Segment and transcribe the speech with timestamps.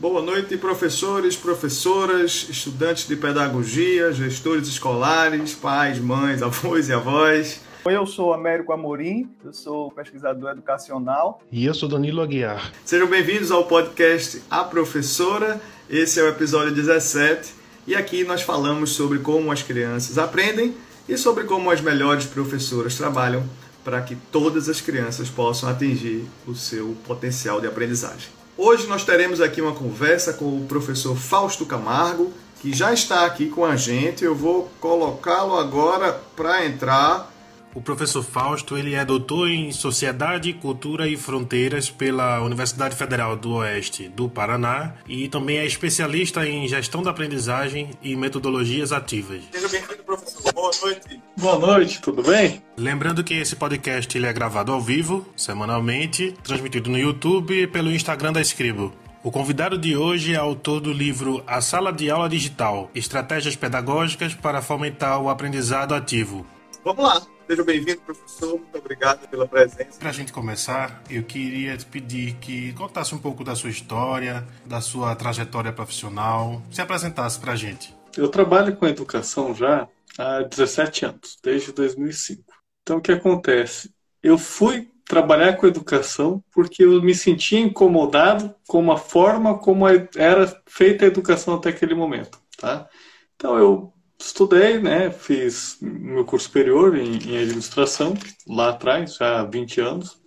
[0.00, 7.60] Boa noite, professores, professoras, estudantes de pedagogia, gestores escolares, pais, mães, avós e avós.
[7.84, 11.42] Eu sou Américo Amorim, eu sou pesquisador educacional.
[11.52, 12.72] E eu sou Danilo Aguiar.
[12.82, 15.60] Sejam bem-vindos ao podcast A Professora.
[15.90, 17.52] Esse é o episódio 17
[17.86, 20.74] e aqui nós falamos sobre como as crianças aprendem
[21.06, 23.44] e sobre como as melhores professoras trabalham
[23.84, 28.39] para que todas as crianças possam atingir o seu potencial de aprendizagem.
[28.62, 32.30] Hoje nós teremos aqui uma conversa com o professor Fausto Camargo,
[32.60, 34.22] que já está aqui com a gente.
[34.22, 37.29] Eu vou colocá-lo agora para entrar.
[37.72, 43.52] O professor Fausto ele é doutor em Sociedade, Cultura e Fronteiras pela Universidade Federal do
[43.54, 49.42] Oeste do Paraná e também é especialista em gestão da aprendizagem e metodologias ativas.
[49.52, 50.52] Seja bem-vindo, professor.
[50.52, 51.22] Boa noite.
[51.36, 52.60] Boa noite, tudo bem?
[52.76, 57.92] Lembrando que esse podcast ele é gravado ao vivo, semanalmente, transmitido no YouTube e pelo
[57.92, 58.92] Instagram da Escribo.
[59.22, 64.34] O convidado de hoje é autor do livro A Sala de Aula Digital: Estratégias Pedagógicas
[64.34, 66.44] para Fomentar o Aprendizado Ativo.
[66.84, 67.22] Vamos lá.
[67.50, 68.50] Seja bem-vindo, professor.
[68.50, 69.98] Muito obrigado pela presença.
[69.98, 74.46] Para a gente começar, eu queria te pedir que contasse um pouco da sua história,
[74.64, 77.92] da sua trajetória profissional, se apresentasse para a gente.
[78.16, 82.44] Eu trabalho com educação já há 17 anos, desde 2005.
[82.82, 83.92] Então, o que acontece?
[84.22, 90.62] Eu fui trabalhar com educação porque eu me sentia incomodado com a forma como era
[90.66, 92.88] feita a educação até aquele momento, tá?
[93.34, 98.14] Então, eu estudei, né, fiz meu curso superior em, em administração,
[98.46, 100.20] lá atrás, já há 20 anos.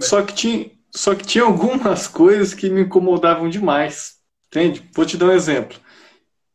[0.00, 4.16] Só que, tinha, só que tinha algumas coisas que me incomodavam demais,
[4.48, 4.88] entende?
[4.94, 5.78] Vou te dar um exemplo.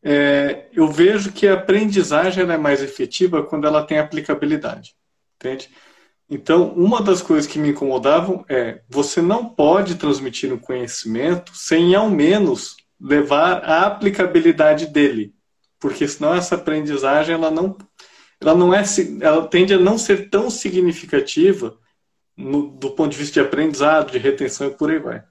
[0.04, 4.94] É, eu vejo que a aprendizagem é mais efetiva quando ela tem aplicabilidade,
[5.36, 5.70] entende?
[6.30, 11.96] Então, uma das coisas que me incomodavam é você não pode transmitir um conhecimento sem
[11.96, 15.36] ao menos levar a aplicabilidade dele
[15.80, 17.78] porque senão essa aprendizagem ela não,
[18.40, 18.84] ela não é,
[19.22, 21.78] ela tende a não ser tão significativa
[22.36, 25.24] no, do ponto de vista de aprendizado, de retenção e por aí vai.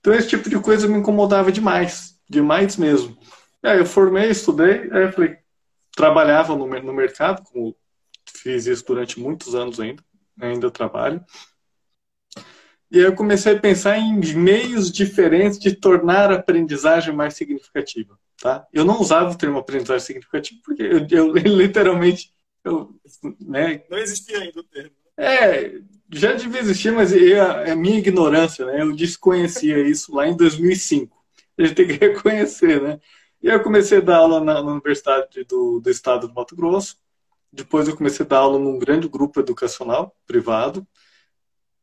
[0.00, 3.16] Então esse tipo de coisa me incomodava demais, demais mesmo.
[3.62, 5.36] Aí eu formei, estudei, aí eu falei,
[5.94, 7.76] trabalhava no, no mercado, como
[8.26, 10.02] fiz isso durante muitos anos ainda,
[10.40, 11.24] ainda trabalho.
[12.90, 18.18] E aí eu comecei a pensar em meios diferentes de tornar a aprendizagem mais significativa.
[18.42, 18.66] Tá?
[18.72, 22.32] Eu não usava o termo aprendizagem significativa porque eu, eu literalmente.
[22.64, 22.92] Eu,
[23.40, 23.84] né?
[23.88, 24.90] Não existia ainda o termo.
[25.16, 25.80] É,
[26.12, 28.82] já devia existir, mas é a minha ignorância, né?
[28.82, 31.16] Eu desconhecia isso lá em 2005.
[31.56, 32.98] A gente tem que reconhecer, né?
[33.40, 36.96] E eu comecei a dar aula na, na Universidade do, do Estado do Mato Grosso.
[37.52, 40.84] Depois eu comecei a dar aula num grande grupo educacional privado.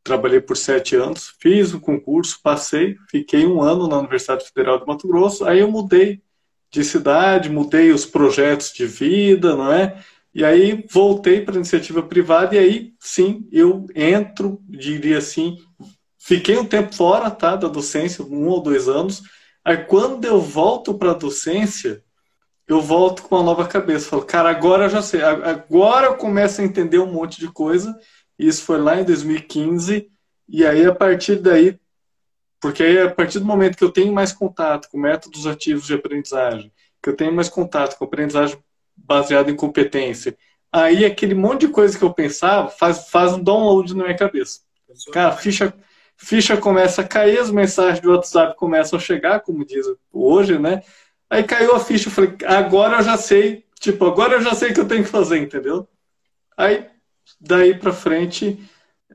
[0.03, 4.85] Trabalhei por sete anos, fiz o concurso, passei, fiquei um ano na Universidade Federal do
[4.85, 5.45] Mato Grosso.
[5.45, 6.21] Aí eu mudei
[6.71, 10.03] de cidade, mudei os projetos de vida, não é?
[10.33, 15.57] E aí voltei para a iniciativa privada e aí sim eu entro, diria assim,
[16.17, 19.23] fiquei um tempo fora, tá, da docência, um ou dois anos.
[19.65, 22.03] Aí quando eu volto para a docência,
[22.67, 24.09] eu volto com uma nova cabeça.
[24.09, 27.97] Falo, cara, agora eu já sei, agora eu começo a entender um monte de coisa.
[28.37, 30.07] Isso foi lá em 2015
[30.47, 31.79] e aí a partir daí
[32.59, 35.93] porque aí, a partir do momento que eu tenho mais contato com métodos ativos de
[35.93, 36.71] aprendizagem,
[37.01, 38.57] que eu tenho mais contato com aprendizagem
[38.95, 40.37] baseada em competência,
[40.71, 44.59] aí aquele monte de coisa que eu pensava faz, faz um download na minha cabeça.
[45.11, 45.73] Cara, ficha,
[46.17, 50.83] ficha começa a cair, as mensagens do WhatsApp começam a chegar, como diz hoje, né?
[51.29, 54.71] Aí caiu a ficha, eu falei, agora eu já sei, tipo, agora eu já sei
[54.71, 55.87] o que eu tenho que fazer, entendeu?
[56.57, 56.87] Aí,
[57.39, 58.59] daí pra frente,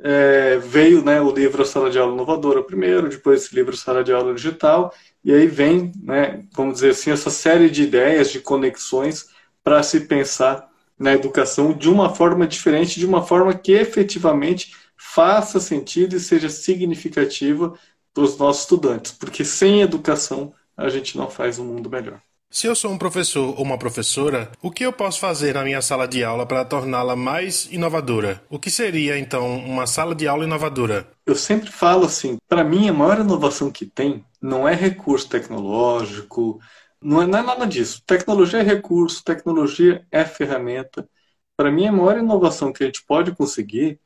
[0.01, 4.13] é, veio né, o livro Sala de Aula Inovadora primeiro, depois esse livro Sala de
[4.13, 4.93] Aula Digital,
[5.25, 9.29] e aí vem, né, vamos dizer assim, essa série de ideias, de conexões
[9.63, 10.69] para se pensar
[10.99, 16.49] na educação de uma forma diferente, de uma forma que efetivamente faça sentido e seja
[16.49, 17.75] significativa
[18.13, 22.21] para os nossos estudantes, porque sem educação a gente não faz um mundo melhor.
[22.55, 25.83] Se eu sou um professor ou uma professora, o que eu posso fazer na minha
[25.83, 28.45] sala de aula para torná-la mais inovadora?
[28.49, 31.11] O que seria, então, uma sala de aula inovadora?
[31.27, 36.61] Eu sempre falo assim: para mim, a maior inovação que tem não é recurso tecnológico,
[37.03, 38.01] não é, não é nada disso.
[38.07, 41.09] Tecnologia é recurso, tecnologia é ferramenta.
[41.57, 43.99] Para mim, a maior inovação que a gente pode conseguir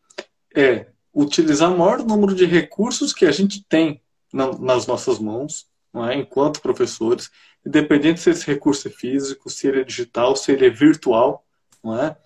[0.57, 4.01] é utilizar o maior número de recursos que a gente tem
[4.33, 6.15] nas nossas mãos, é?
[6.15, 7.31] enquanto professores,
[7.67, 11.45] independente se esse recurso é físico, se ele é digital, se ele é virtual,
[11.83, 12.17] não é?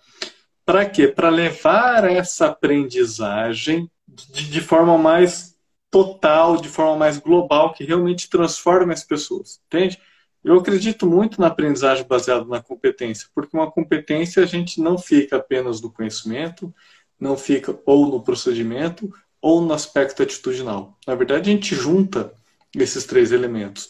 [0.65, 1.07] Para quê?
[1.07, 5.55] Para levar essa aprendizagem de, de, forma mais
[5.91, 9.99] total, de forma mais global, que realmente transforme as pessoas, entende?
[10.43, 15.37] Eu acredito muito na aprendizagem baseada na competência, porque uma competência a gente não fica
[15.37, 16.73] apenas no conhecimento,
[17.19, 19.09] não fica ou no procedimento
[19.41, 20.97] ou no aspecto atitudinal.
[21.07, 22.33] Na verdade, a gente junta
[22.75, 23.89] esses três elementos.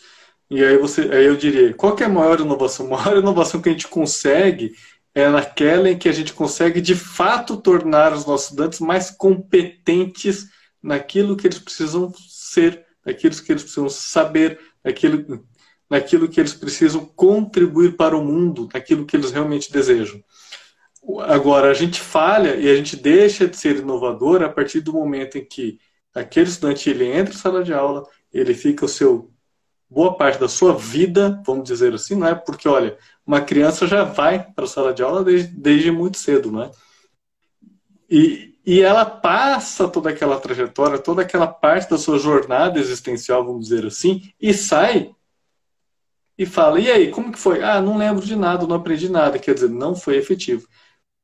[0.53, 2.85] E aí você, aí eu diria, qual é a maior inovação?
[2.94, 4.75] A maior inovação que a gente consegue
[5.15, 10.47] é naquela em que a gente consegue de fato tornar os nossos estudantes mais competentes
[10.81, 15.44] naquilo que eles precisam ser, naquilo que eles precisam saber, naquilo,
[15.89, 20.23] naquilo que eles precisam contribuir para o mundo, naquilo que eles realmente desejam.
[21.21, 25.35] Agora, a gente falha e a gente deixa de ser inovador a partir do momento
[25.35, 25.79] em que
[26.13, 29.32] aquele estudante ele entra em sala de aula, ele fica o seu
[29.94, 32.36] boa parte da sua vida, vamos dizer assim, não é?
[32.36, 36.51] Porque, olha, uma criança já vai para a sala de aula desde, desde muito cedo,
[36.51, 36.72] não é?
[38.10, 43.69] E, e ela passa toda aquela trajetória, toda aquela parte da sua jornada existencial, vamos
[43.69, 45.13] dizer assim, e sai
[46.38, 47.63] e fala: e aí, como que foi?
[47.63, 49.39] Ah, não lembro de nada, não aprendi nada.
[49.39, 50.68] Quer dizer, não foi efetivo.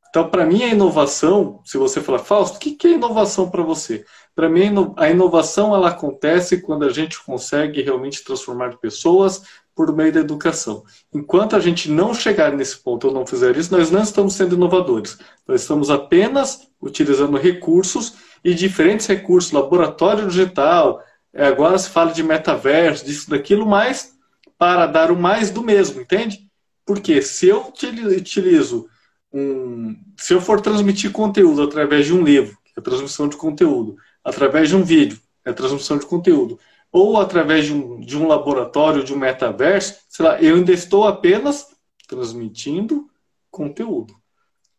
[0.09, 4.03] Então, para mim, a inovação, se você falar, Fausto, o que é inovação para você?
[4.35, 9.43] Para mim, a inovação ela acontece quando a gente consegue realmente transformar pessoas
[9.75, 10.83] por meio da educação.
[11.13, 14.55] Enquanto a gente não chegar nesse ponto ou não fizer isso, nós não estamos sendo
[14.55, 15.17] inovadores.
[15.47, 21.03] Nós estamos apenas utilizando recursos e diferentes recursos, laboratório digital,
[21.33, 24.13] é, agora se fala de metaverso, disso, daquilo, mais
[24.57, 26.49] para dar o mais do mesmo, entende?
[26.85, 28.87] Porque se eu utilizo
[29.31, 29.95] um.
[30.17, 34.75] Se eu for transmitir conteúdo através de um livro, é transmissão de conteúdo, através de
[34.75, 36.59] um vídeo, é transmissão de conteúdo,
[36.91, 41.07] ou através de um, de um laboratório, de um metaverso, sei lá, eu ainda estou
[41.07, 41.67] apenas
[42.07, 43.09] transmitindo
[43.51, 44.15] conteúdo.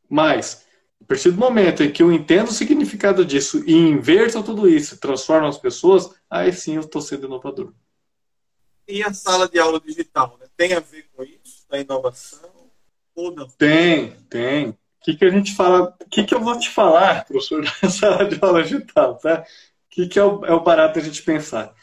[0.08, 0.64] Mas,
[1.00, 4.98] a partir do momento em que eu entendo o significado disso e inverto tudo isso,
[4.98, 7.72] transformo as pessoas, aí sim eu estou sendo inovador.
[8.88, 10.46] E a sala de aula digital, né?
[10.56, 12.59] tem a ver com isso, da inovação?
[13.20, 13.46] Ou não?
[13.46, 14.68] Tem, tem.
[14.70, 15.94] O que, que a gente fala?
[16.00, 19.40] O que, que eu vou te falar, professor, da sala de aula digital, tá?
[19.40, 19.44] O
[19.90, 21.74] que, que é o, é o barato a gente pensar?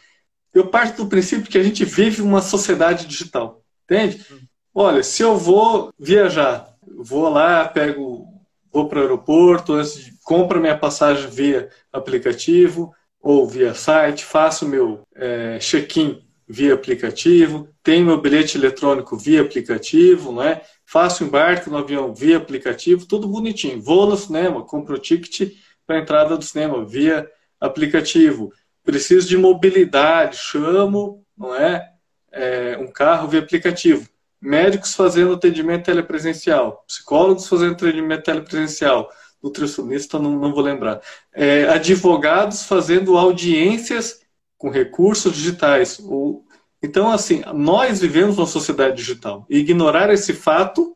[0.54, 4.26] Eu parto do princípio que a gente vive uma sociedade digital, entende?
[4.74, 8.28] Olha, se eu vou viajar, vou lá, pego,
[8.72, 9.74] vou para o aeroporto,
[10.24, 18.06] compro minha passagem via aplicativo ou via site, faço meu é, check-in via aplicativo, tenho
[18.06, 20.62] meu bilhete eletrônico via aplicativo, não é?
[20.88, 23.82] faço embarque no avião via aplicativo, tudo bonitinho.
[23.82, 25.54] Vou no cinema, compro o ticket
[25.86, 27.30] para entrada do cinema via
[27.60, 28.54] aplicativo.
[28.84, 31.92] Preciso de mobilidade, chamo, não é?
[32.32, 34.08] é um carro via aplicativo.
[34.40, 39.10] Médicos fazendo atendimento telepresencial, psicólogos fazendo atendimento telepresencial,
[39.44, 41.02] nutricionista não, não vou lembrar.
[41.34, 44.22] É, advogados fazendo audiências
[44.58, 46.46] com recursos digitais, ou
[46.82, 49.46] então, assim, nós vivemos uma sociedade digital.
[49.50, 50.96] E ignorar esse fato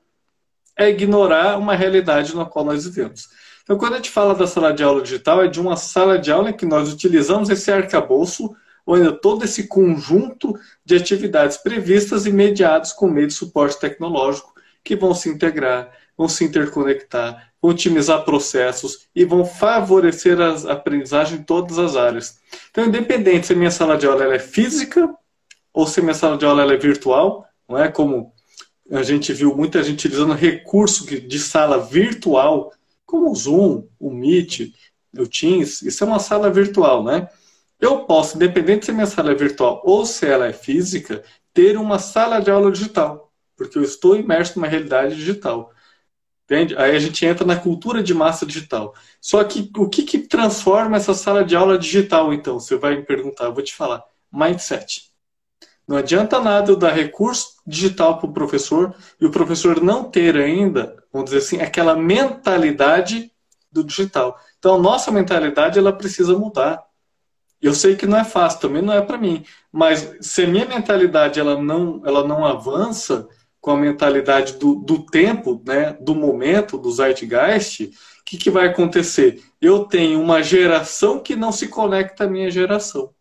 [0.78, 3.28] é ignorar uma realidade na qual nós vivemos.
[3.64, 6.32] Então, quando a gente fala da sala de aula digital, é de uma sala de
[6.32, 8.56] aula em que nós utilizamos esse arcabouço,
[8.86, 14.54] ou ainda todo esse conjunto de atividades previstas e mediadas com meio de suporte tecnológico,
[14.84, 21.44] que vão se integrar, vão se interconectar, otimizar processos e vão favorecer a aprendizagem em
[21.44, 22.40] todas as áreas.
[22.72, 25.14] Então, independente se a minha sala de aula é física
[25.74, 28.34] ou se a minha sala de aula é virtual, não é como
[28.92, 32.74] a gente viu muita gente utilizando recurso de sala virtual,
[33.06, 34.74] como o Zoom, o Meet,
[35.18, 37.30] o Teams, isso é uma sala virtual, né?
[37.80, 42.00] Eu posso, independente se minha sala é virtual ou se ela é física, ter uma
[42.00, 45.72] sala de aula digital, porque eu estou imerso numa realidade digital.
[46.46, 46.76] Entende?
[46.78, 48.94] Aí a gente entra na cultura de massa digital.
[49.22, 52.60] Só que o que, que transforma essa sala de aula digital, então?
[52.60, 54.04] Você vai me perguntar, eu vou te falar.
[54.32, 55.12] Mindset.
[55.88, 60.38] Não adianta nada eu dar recurso digital para o professor e o professor não ter
[60.38, 63.32] ainda, vamos dizer assim, aquela mentalidade
[63.72, 64.40] do digital.
[64.60, 66.84] Então, nossa mentalidade ela precisa mudar.
[67.62, 70.66] Eu sei que não é fácil, também não é para mim, mas se a minha
[70.66, 73.28] mentalidade ela não, ela não avança
[73.62, 77.92] com a mentalidade do, do tempo, né, do momento, do zeitgeist, o
[78.26, 79.42] que, que vai acontecer?
[79.62, 83.14] Eu tenho uma geração que não se conecta à minha geração.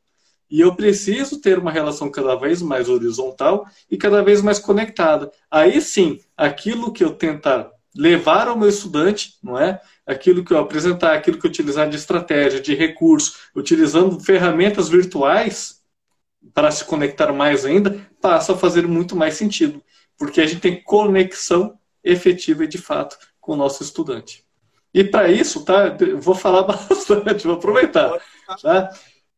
[0.51, 5.31] E eu preciso ter uma relação cada vez mais horizontal e cada vez mais conectada.
[5.51, 9.81] Aí sim, aquilo que eu tentar levar ao meu estudante, não é?
[10.07, 15.81] Aquilo que eu apresentar, aquilo que eu utilizar de estratégia, de recurso, utilizando ferramentas virtuais
[16.55, 19.83] para se conectar mais ainda, passa a fazer muito mais sentido,
[20.21, 24.45] porque a gente tem conexão efetiva e de fato com o nosso estudante.
[24.93, 25.97] E para isso, tá?
[26.21, 28.21] Vou falar bastante, vou aproveitar.
[28.61, 28.93] Tá?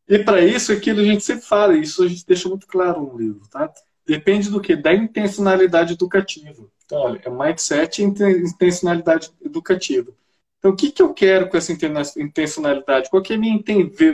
[0.09, 3.17] E para isso, aquilo a gente sempre fala, isso a gente deixa muito claro no
[3.17, 3.71] livro, tá?
[4.05, 4.75] Depende do que?
[4.75, 6.67] Da intencionalidade educativa.
[6.83, 10.11] Então, olha, é mindset e intencionalidade educativa.
[10.59, 11.71] Então, o que, que eu quero com essa
[12.17, 13.09] intencionalidade?
[13.09, 13.63] Qual é a minha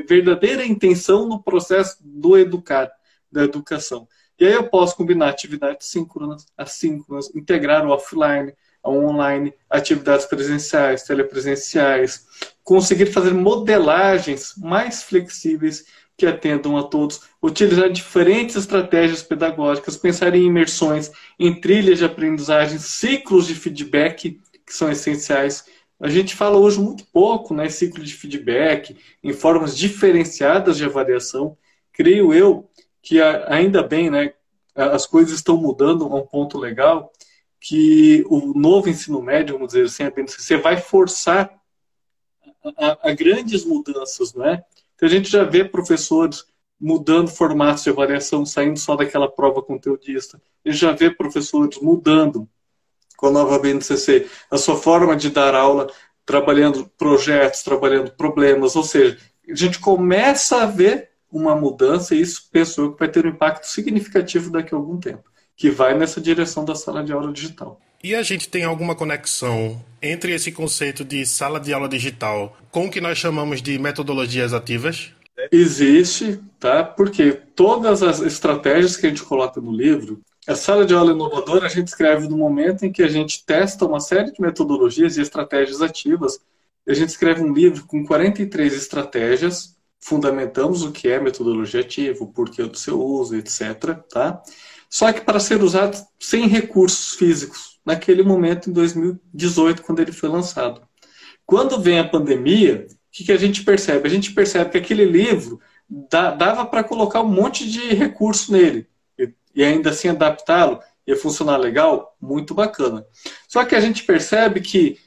[0.07, 2.91] verdadeira intenção no processo do educar,
[3.31, 4.07] da educação?
[4.39, 11.03] E aí eu posso combinar atividades síncronas, assíncronas, integrar o offline, ao online, atividades presenciais,
[11.03, 12.25] telepresenciais,
[12.63, 20.45] conseguir fazer modelagens mais flexíveis que atendam a todos, utilizar diferentes estratégias pedagógicas, pensar em
[20.45, 25.65] imersões, em trilhas de aprendizagem, ciclos de feedback que são essenciais.
[25.99, 31.57] A gente fala hoje muito pouco, né, ciclo de feedback, em formas diferenciadas de avaliação.
[31.93, 32.69] Creio eu
[33.09, 34.33] que ainda bem, né,
[34.75, 37.11] as coisas estão mudando a um ponto legal,
[37.59, 41.51] que o novo ensino médio, vamos dizer assim, você vai forçar
[42.77, 44.63] a, a, grandes mudanças, não é?
[44.93, 46.45] Então a gente já vê professores
[46.79, 50.39] mudando formatos de avaliação, saindo só daquela prova conteudista.
[50.63, 52.47] A gente já vê professores mudando
[53.17, 55.91] com a nova BNCC a sua forma de dar aula,
[56.27, 59.17] trabalhando projetos, trabalhando problemas, ou seja,
[59.49, 63.65] a gente começa a ver uma mudança e isso pensou que vai ter um impacto
[63.65, 67.81] significativo daqui a algum tempo que vai nessa direção da sala de aula digital.
[68.01, 72.85] E a gente tem alguma conexão entre esse conceito de sala de aula digital com
[72.85, 75.11] o que nós chamamos de metodologias ativas?
[75.51, 76.81] Existe, tá?
[76.81, 81.65] Porque todas as estratégias que a gente coloca no livro, a sala de aula inovadora
[81.65, 85.21] a gente escreve no momento em que a gente testa uma série de metodologias e
[85.21, 86.39] estratégias ativas.
[86.87, 92.31] A gente escreve um livro com 43 estratégias, fundamentamos o que é metodologia ativa, o
[92.31, 93.95] porquê do seu uso, etc.
[94.09, 94.41] Tá?
[94.89, 100.29] só que para ser usado sem recursos físicos, naquele momento em 2018, quando ele foi
[100.29, 100.81] lançado.
[101.45, 104.07] Quando vem a pandemia, o que, que a gente percebe?
[104.07, 105.59] A gente percebe que aquele livro
[106.37, 108.87] dava para colocar um monte de recurso nele
[109.55, 113.03] e, ainda assim adaptá-lo ia funcionar legal, muito bacana.
[113.47, 114.99] Só que a gente percebe que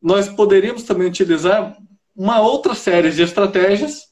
[0.00, 1.76] nós poderíamos também utilizar
[2.16, 4.11] uma outra série de estratégias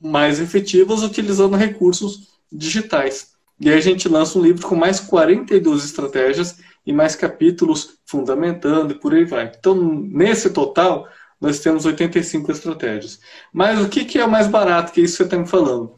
[0.00, 3.32] mais efetivas utilizando recursos digitais.
[3.60, 8.92] E aí a gente lança um livro com mais 42 estratégias e mais capítulos fundamentando
[8.92, 9.52] e por aí vai.
[9.58, 11.08] Então, nesse total,
[11.40, 13.20] nós temos 85 estratégias.
[13.52, 15.94] Mas o que, é o mais barato, que isso que você está me falando?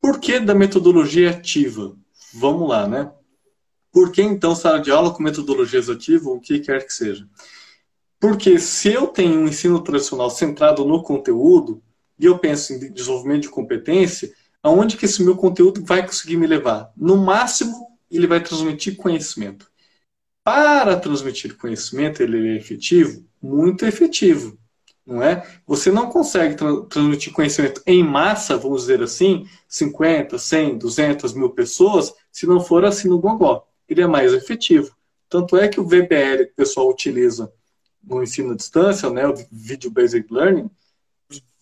[0.00, 1.96] Por que da metodologia ativa?
[2.34, 3.10] Vamos lá, né?
[3.92, 7.26] Por que então sala de aula com metodologias ativas, o que quer que seja?
[8.20, 11.82] Porque se eu tenho um ensino tradicional centrado no conteúdo,
[12.18, 14.32] e eu penso em desenvolvimento de competência,
[14.62, 16.92] aonde que esse meu conteúdo vai conseguir me levar?
[16.96, 19.70] No máximo, ele vai transmitir conhecimento.
[20.42, 23.24] Para transmitir conhecimento, ele é efetivo?
[23.42, 24.58] Muito efetivo,
[25.04, 25.46] não é?
[25.66, 31.50] Você não consegue tra transmitir conhecimento em massa, vamos dizer assim, 50, 100, 200 mil
[31.50, 33.66] pessoas, se não for assim no Gongó.
[33.88, 34.94] Ele é mais efetivo.
[35.28, 37.52] Tanto é que o VBL que o pessoal utiliza
[38.02, 40.70] no ensino à distância, né, o Video Based Learning,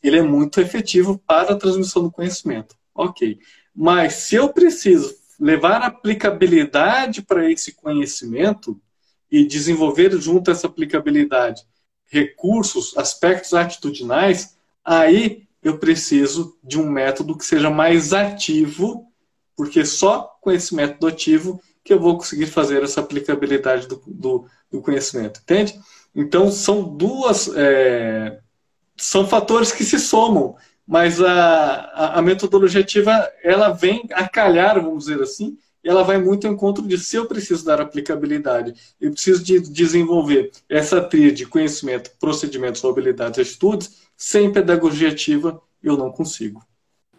[0.06, 2.76] ele é muito efetivo para a transmissão do conhecimento.
[2.94, 3.38] Ok.
[3.74, 8.80] Mas se eu preciso levar aplicabilidade para esse conhecimento
[9.30, 11.62] e desenvolver junto essa aplicabilidade
[12.06, 19.06] recursos, aspectos atitudinais, aí eu preciso de um método que seja mais ativo,
[19.56, 24.46] porque só com esse método ativo que eu vou conseguir fazer essa aplicabilidade do, do,
[24.70, 25.78] do conhecimento, entende?
[26.14, 28.38] Então são duas, é,
[28.96, 35.06] são fatores que se somam mas a, a, metodologia ativa ela vem a calhar, vamos
[35.06, 39.10] dizer assim, e ela vai muito ao encontro de se eu preciso dar aplicabilidade, eu
[39.10, 45.96] preciso de desenvolver essa trilha de conhecimento, procedimentos, habilidades e atitudes, sem pedagogia ativa eu
[45.96, 46.62] não consigo.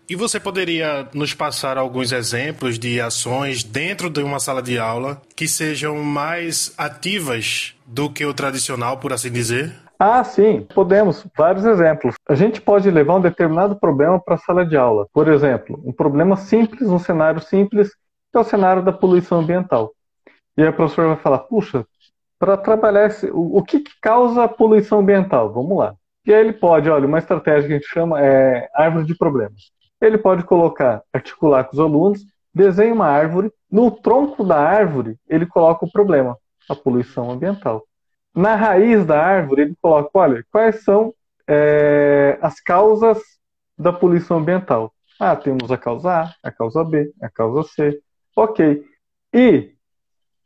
[0.08, 5.20] E você poderia nos passar alguns exemplos de ações dentro de uma sala de aula
[5.36, 9.74] que sejam mais ativas do que o tradicional, por assim dizer?
[10.00, 11.26] Ah, sim, podemos.
[11.38, 12.16] Vários exemplos.
[12.28, 15.08] A gente pode levar um determinado problema para a sala de aula.
[15.14, 17.90] Por exemplo, um problema simples, um cenário simples,
[18.32, 19.94] que é o cenário da poluição ambiental.
[20.58, 21.86] E aí o professor vai falar: puxa,
[22.38, 25.52] para trabalhar esse, o, o que, que causa a poluição ambiental?
[25.54, 25.96] Vamos lá.
[26.26, 29.72] E aí ele pode, olha, uma estratégia que a gente chama é árvore de problemas.
[30.02, 35.46] Ele pode colocar, articular com os alunos, desenha uma árvore, no tronco da árvore ele
[35.46, 36.38] coloca o problema,
[36.70, 37.84] a poluição ambiental.
[38.36, 41.14] Na raiz da árvore, ele coloca: olha, quais são
[41.48, 43.18] é, as causas
[43.78, 44.94] da poluição ambiental?
[45.20, 48.00] Ah, temos a causa A, a causa B, a causa C.
[48.36, 48.84] Ok.
[49.34, 49.74] E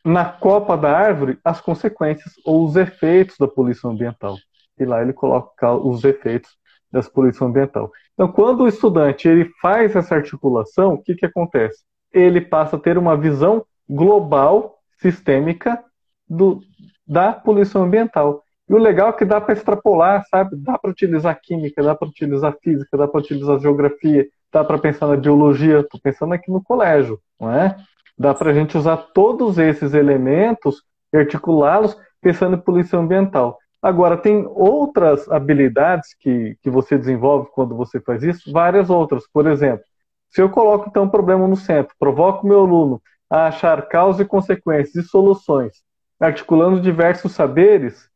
[0.05, 4.35] na copa da árvore, as consequências ou os efeitos da poluição ambiental.
[4.79, 6.51] E lá ele coloca os efeitos
[6.91, 7.91] dessa poluição ambiental.
[8.13, 11.83] Então, quando o estudante ele faz essa articulação, o que, que acontece?
[12.11, 15.83] Ele passa a ter uma visão global, sistêmica,
[16.27, 16.61] do,
[17.09, 18.43] da poluição ambiental.
[18.69, 20.55] E o legal é que dá para extrapolar, sabe?
[20.55, 25.07] Dá para utilizar química, dá para utilizar física, dá para utilizar geografia, dá para pensar
[25.07, 25.79] na biologia.
[25.79, 27.75] Estou pensando aqui no colégio, não é?
[28.15, 33.57] Dá para a gente usar todos esses elementos e articulá-los pensando em poluição ambiental.
[33.81, 39.23] Agora, tem outras habilidades que, que você desenvolve quando você faz isso, várias outras.
[39.31, 39.83] Por exemplo,
[40.29, 44.27] se eu coloco então um problema no centro, provoco meu aluno a achar causa e
[44.27, 45.81] consequências e soluções,
[46.19, 48.09] articulando diversos saberes,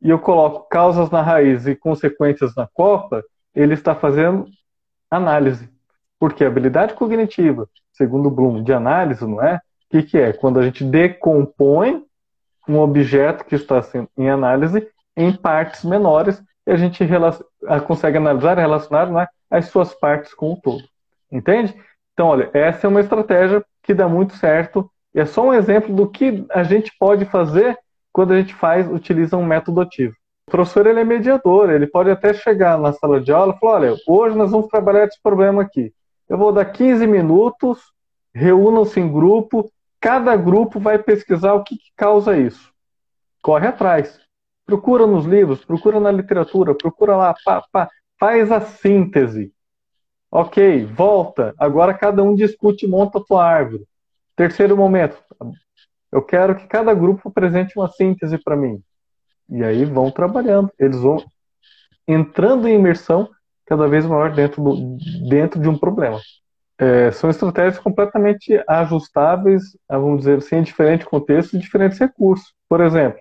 [0.00, 3.22] e eu coloco causas na raiz e consequências na copa,
[3.54, 4.46] ele está fazendo
[5.10, 5.68] análise.
[6.18, 9.56] Porque a habilidade cognitiva, segundo Bloom, de análise, não é?
[9.56, 10.32] O que, que é?
[10.32, 12.04] Quando a gente decompõe
[12.68, 17.04] um objeto que está sendo em análise em partes menores e a gente
[17.86, 20.84] consegue analisar e relacionar né, as suas partes com o todo.
[21.30, 21.74] Entende?
[22.12, 25.94] Então, olha, essa é uma estratégia que dá muito certo e é só um exemplo
[25.94, 27.76] do que a gente pode fazer
[28.12, 30.14] quando a gente faz, utiliza um método ativo.
[30.46, 33.74] O professor ele é mediador, ele pode até chegar na sala de aula e falar:
[33.74, 35.92] olha, hoje nós vamos trabalhar esse problema aqui.
[36.28, 37.78] Eu vou dar 15 minutos,
[38.34, 42.70] reúnam-se em grupo, cada grupo vai pesquisar o que, que causa isso.
[43.42, 44.18] Corre atrás.
[44.66, 47.88] Procura nos livros, procura na literatura, procura lá, pá, pá,
[48.18, 49.52] faz a síntese.
[50.30, 51.54] Ok, volta.
[51.58, 53.84] Agora cada um discute e monta a sua árvore.
[54.40, 55.22] Terceiro momento,
[56.10, 58.82] eu quero que cada grupo apresente uma síntese para mim.
[59.50, 60.72] E aí vão trabalhando.
[60.78, 61.22] Eles vão
[62.08, 63.28] entrando em imersão
[63.66, 64.96] cada vez maior dentro, do,
[65.28, 66.18] dentro de um problema.
[66.78, 72.54] É, são estratégias completamente ajustáveis, vamos dizer assim, em diferentes contextos e diferentes recursos.
[72.66, 73.20] Por exemplo,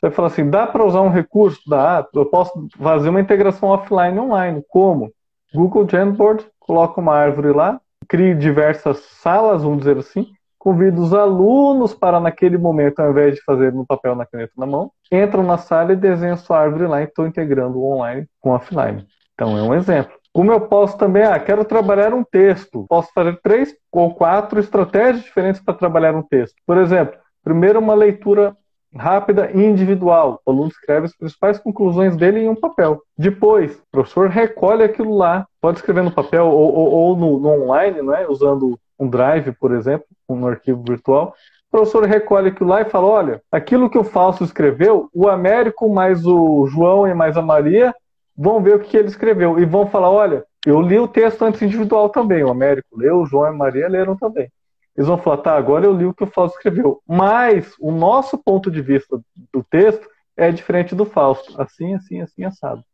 [0.00, 1.60] você fala assim, dá para usar um recurso?
[1.68, 2.08] Dá.
[2.14, 4.64] Eu posso fazer uma integração offline e online.
[4.70, 5.12] Como?
[5.54, 7.78] Google Jamboard, coloca uma árvore lá,
[8.08, 10.32] crie diversas salas, vamos dizer assim,
[10.64, 14.64] convido os alunos para, naquele momento, ao invés de fazer no papel, na caneta, na
[14.64, 18.48] mão, entram na sala e desenham sua árvore lá e estou integrando o online com
[18.48, 19.06] o offline.
[19.34, 20.14] Então, é um exemplo.
[20.32, 22.86] Como eu posso também, ah, quero trabalhar um texto.
[22.88, 26.56] Posso fazer três ou quatro estratégias diferentes para trabalhar um texto.
[26.66, 28.56] Por exemplo, primeiro uma leitura
[28.96, 30.40] rápida e individual.
[30.46, 33.02] O aluno escreve as principais conclusões dele em um papel.
[33.18, 37.64] Depois, o professor recolhe aquilo lá, pode escrever no papel ou, ou, ou no, no,
[37.64, 41.34] online, né, usando um drive, por exemplo, um arquivo virtual,
[41.68, 45.92] o professor recolhe aquilo lá e fala: olha, aquilo que o Falso escreveu, o Américo
[45.92, 47.94] mais o João e mais a Maria
[48.36, 51.62] vão ver o que ele escreveu e vão falar: olha, eu li o texto antes
[51.62, 54.50] individual também, o Américo leu, o João e a Maria leram também.
[54.96, 58.38] Eles vão falar: tá, agora eu li o que o Fausto escreveu, mas o nosso
[58.38, 59.20] ponto de vista
[59.52, 62.84] do texto é diferente do Fausto, assim, assim, assim, assado.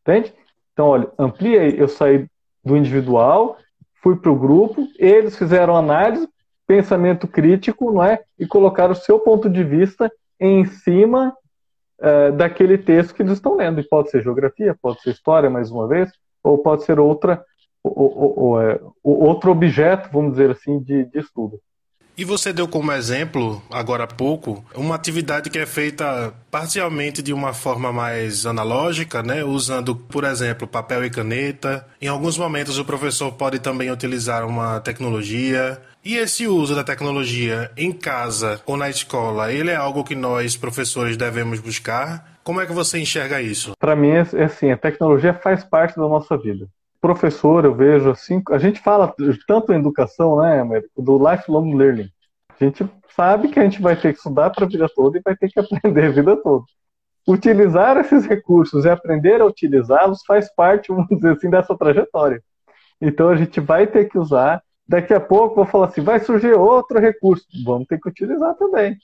[0.00, 0.34] Entende?
[0.72, 2.26] Então, olha, ampliei, eu saí
[2.64, 3.56] do individual
[4.02, 6.28] fui para o grupo, eles fizeram análise,
[6.66, 8.22] pensamento crítico, não é?
[8.38, 11.34] E colocaram o seu ponto de vista em cima
[12.00, 13.80] uh, daquele texto que eles estão lendo.
[13.80, 16.10] E pode ser geografia, pode ser história, mais uma vez,
[16.42, 17.44] ou pode ser outra,
[17.82, 21.60] ou, ou, ou, é, outro objeto, vamos dizer assim, de, de estudo.
[22.20, 27.32] E você deu como exemplo, agora há pouco, uma atividade que é feita parcialmente de
[27.32, 29.42] uma forma mais analógica, né?
[29.42, 31.86] usando, por exemplo, papel e caneta.
[31.98, 35.80] Em alguns momentos, o professor pode também utilizar uma tecnologia.
[36.04, 40.58] E esse uso da tecnologia em casa ou na escola, ele é algo que nós,
[40.58, 42.38] professores, devemos buscar?
[42.44, 43.72] Como é que você enxerga isso?
[43.78, 46.68] Para mim, é assim, a tecnologia faz parte da nossa vida
[47.00, 49.14] professor, eu vejo assim, a gente fala
[49.46, 52.10] tanto em educação, né, Américo, do lifelong learning.
[52.60, 52.86] A gente
[53.16, 55.48] sabe que a gente vai ter que estudar para a vida toda e vai ter
[55.48, 56.64] que aprender a vida toda.
[57.26, 62.42] Utilizar esses recursos e aprender a utilizá-los faz parte, vamos dizer assim, dessa trajetória.
[63.00, 64.62] Então a gente vai ter que usar.
[64.86, 68.96] Daqui a pouco vou falar assim, vai surgir outro recurso, vamos ter que utilizar também.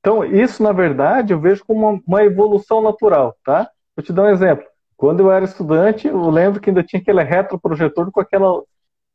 [0.00, 3.70] Então isso, na verdade, eu vejo como uma, uma evolução natural, tá?
[3.94, 4.71] Vou te dar um exemplo.
[5.02, 8.62] Quando eu era estudante, eu lembro que ainda tinha aquele retroprojetor com aquela,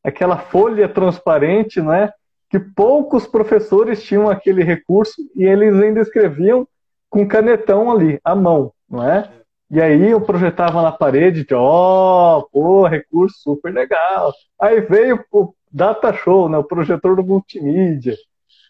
[0.03, 2.11] aquela folha transparente, né?
[2.49, 6.67] Que poucos professores tinham aquele recurso e eles ainda escreviam
[7.09, 9.31] com canetão ali, à mão, não é?
[9.71, 14.33] E aí eu projetava na parede, de, ó, oh, pô, recurso super legal.
[14.59, 18.17] Aí veio o Data Show, né, o projetor do multimídia.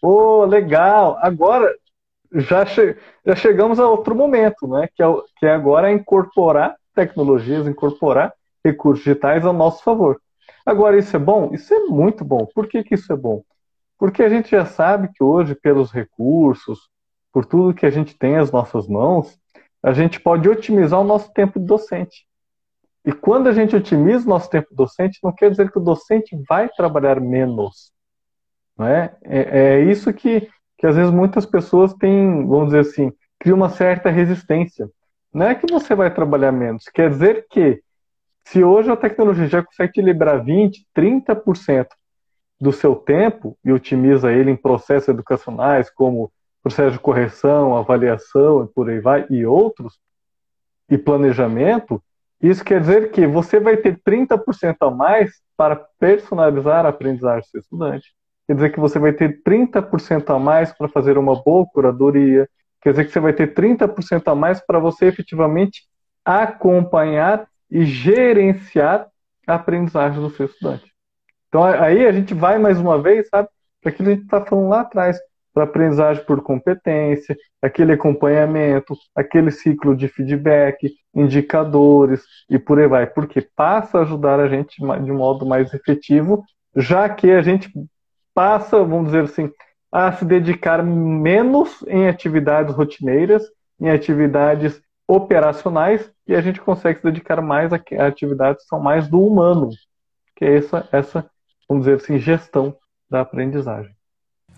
[0.00, 1.18] Pô, legal.
[1.20, 1.68] Agora
[2.32, 5.06] já, che já chegamos a outro momento, né, que é,
[5.40, 8.34] que é agora incorporar tecnologias, incorporar
[8.64, 10.20] recursos digitais ao nosso favor.
[10.66, 11.54] Agora, isso é bom?
[11.54, 12.44] Isso é muito bom.
[12.52, 13.44] Por que, que isso é bom?
[13.96, 16.88] Porque a gente já sabe que hoje, pelos recursos,
[17.32, 19.38] por tudo que a gente tem às nossas mãos,
[19.80, 22.26] a gente pode otimizar o nosso tempo docente.
[23.04, 26.36] E quando a gente otimiza o nosso tempo docente, não quer dizer que o docente
[26.48, 27.92] vai trabalhar menos.
[28.76, 29.16] Não é?
[29.22, 33.68] É, é isso que, que às vezes muitas pessoas têm, vamos dizer assim, cria uma
[33.68, 34.90] certa resistência.
[35.38, 37.80] Não é que você vai trabalhar menos, quer dizer que
[38.44, 41.86] se hoje a tecnologia já consegue te liberar 20, 30%
[42.60, 48.66] do seu tempo e otimiza ele em processos educacionais, como processo de correção, avaliação e
[48.66, 50.00] por aí vai, e outros,
[50.90, 52.02] e planejamento,
[52.42, 57.46] isso quer dizer que você vai ter 30% a mais para personalizar a aprendizagem do
[57.46, 58.12] seu estudante.
[58.44, 62.48] Quer dizer que você vai ter 30% a mais para fazer uma boa curadoria.
[62.80, 65.82] Quer dizer que você vai ter 30% a mais para você efetivamente
[66.24, 69.08] acompanhar e gerenciar
[69.46, 70.92] a aprendizagem do seu estudante.
[71.48, 73.48] Então aí a gente vai mais uma vez, sabe,
[73.80, 75.18] para aquilo que a gente está falando lá atrás,
[75.54, 83.06] para aprendizagem por competência, aquele acompanhamento, aquele ciclo de feedback, indicadores e por aí vai,
[83.06, 86.44] porque passa a ajudar a gente de modo mais efetivo,
[86.76, 87.72] já que a gente
[88.34, 89.50] passa, vamos dizer assim,
[89.90, 93.42] a se dedicar menos em atividades rotineiras,
[93.80, 99.08] em atividades operacionais, e a gente consegue se dedicar mais a atividades que são mais
[99.08, 99.70] do humano,
[100.36, 101.30] que é essa, essa
[101.68, 102.76] vamos dizer assim, gestão
[103.10, 103.92] da aprendizagem.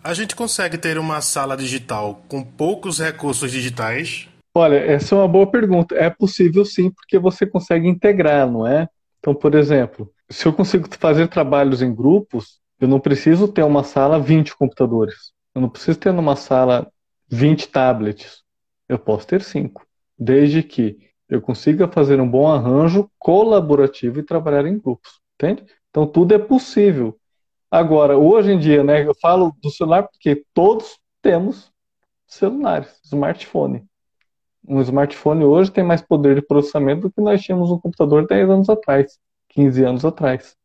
[0.03, 4.29] A gente consegue ter uma sala digital com poucos recursos digitais?
[4.55, 5.95] Olha, essa é uma boa pergunta.
[5.95, 8.88] É possível sim, porque você consegue integrar, não é?
[9.19, 13.85] Então, por exemplo, se eu consigo fazer trabalhos em grupos, eu não preciso ter uma
[13.85, 15.33] sala 20 computadores.
[15.55, 16.90] Eu não preciso ter numa sala
[17.29, 18.43] 20 tablets.
[18.88, 19.87] Eu posso ter 5,
[20.19, 25.64] desde que eu consiga fazer um bom arranjo colaborativo e trabalhar em grupos, entende?
[25.90, 27.16] Então tudo é possível.
[27.71, 31.71] Agora, hoje em dia, né, eu falo do celular porque todos temos
[32.27, 33.85] celulares, smartphone.
[34.66, 38.51] Um smartphone hoje tem mais poder de processamento do que nós tínhamos um computador 10
[38.51, 39.19] anos atrás,
[39.51, 40.57] 15 anos atrás.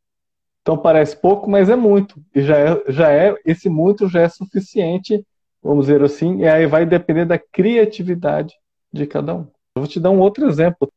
[0.66, 2.20] Então parece pouco, mas é muito.
[2.34, 5.24] E já é, já é esse muito já é suficiente,
[5.62, 8.56] vamos dizer assim, e aí vai depender da criatividade
[8.92, 9.42] de cada um.
[9.76, 10.92] Eu vou te dar um outro exemplo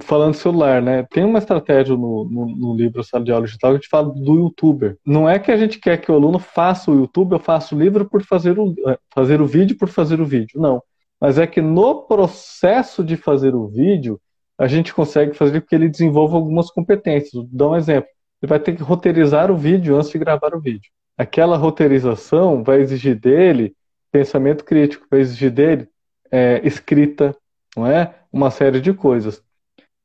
[0.00, 1.06] falando celular, né?
[1.10, 4.12] Tem uma estratégia no, no, no, livro Sala de Aula Digital que a gente fala
[4.12, 4.98] do youtuber.
[5.06, 7.78] Não é que a gente quer que o aluno faça o YouTube ou faça o
[7.78, 10.60] livro por fazer o, é, fazer o vídeo por fazer o vídeo.
[10.60, 10.82] Não.
[11.18, 14.20] Mas é que no processo de fazer o vídeo,
[14.58, 17.32] a gente consegue fazer com que ele desenvolva algumas competências.
[17.32, 18.10] Vou dar um exemplo.
[18.42, 20.90] Ele vai ter que roteirizar o vídeo antes de gravar o vídeo.
[21.16, 23.74] Aquela roteirização vai exigir dele
[24.10, 25.88] pensamento crítico, vai exigir dele
[26.30, 27.36] é, escrita,
[27.76, 28.14] não é?
[28.32, 29.42] Uma série de coisas.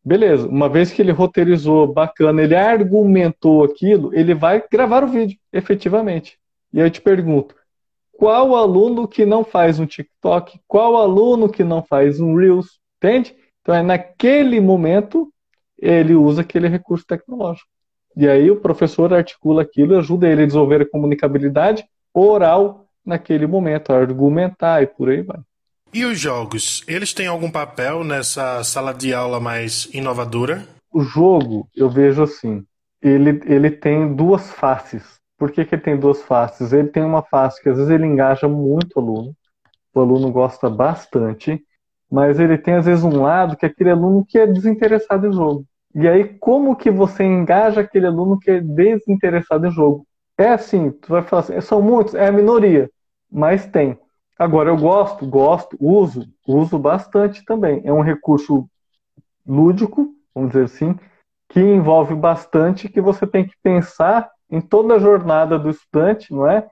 [0.03, 5.39] Beleza, uma vez que ele roteirizou bacana, ele argumentou aquilo, ele vai gravar o vídeo,
[5.51, 6.37] efetivamente.
[6.73, 7.55] E aí eu te pergunto,
[8.11, 10.59] qual aluno que não faz um TikTok?
[10.67, 12.79] Qual aluno que não faz um Reels?
[12.97, 13.35] Entende?
[13.61, 15.31] Então é naquele momento
[15.77, 17.67] ele usa aquele recurso tecnológico.
[18.15, 23.47] E aí o professor articula aquilo e ajuda ele a desenvolver a comunicabilidade oral naquele
[23.47, 25.39] momento, a argumentar e por aí vai.
[25.93, 30.67] E os jogos, eles têm algum papel nessa sala de aula mais inovadora?
[30.91, 32.65] O jogo, eu vejo assim,
[33.01, 35.03] ele, ele tem duas faces.
[35.37, 36.71] Por que, que ele tem duas faces?
[36.71, 39.35] Ele tem uma face que às vezes ele engaja muito o aluno,
[39.93, 41.63] o aluno gosta bastante,
[42.09, 45.33] mas ele tem às vezes um lado que é aquele aluno que é desinteressado em
[45.33, 45.65] jogo.
[45.95, 50.07] E aí, como que você engaja aquele aluno que é desinteressado em jogo?
[50.37, 52.89] É assim, tu vai falar assim, são muitos, é a minoria,
[53.31, 53.99] mas tem.
[54.37, 57.81] Agora, eu gosto, gosto, uso, uso bastante também.
[57.85, 58.67] É um recurso
[59.45, 60.97] lúdico, vamos dizer assim,
[61.49, 66.49] que envolve bastante, que você tem que pensar em toda a jornada do estudante, não
[66.49, 66.67] é?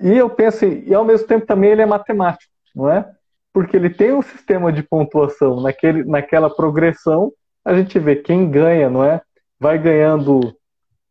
[0.00, 3.10] E eu penso, e ao mesmo tempo também ele é matemático, não é?
[3.52, 7.32] Porque ele tem um sistema de pontuação naquele, naquela progressão,
[7.70, 9.20] a gente vê quem ganha, não é?
[9.58, 10.40] Vai ganhando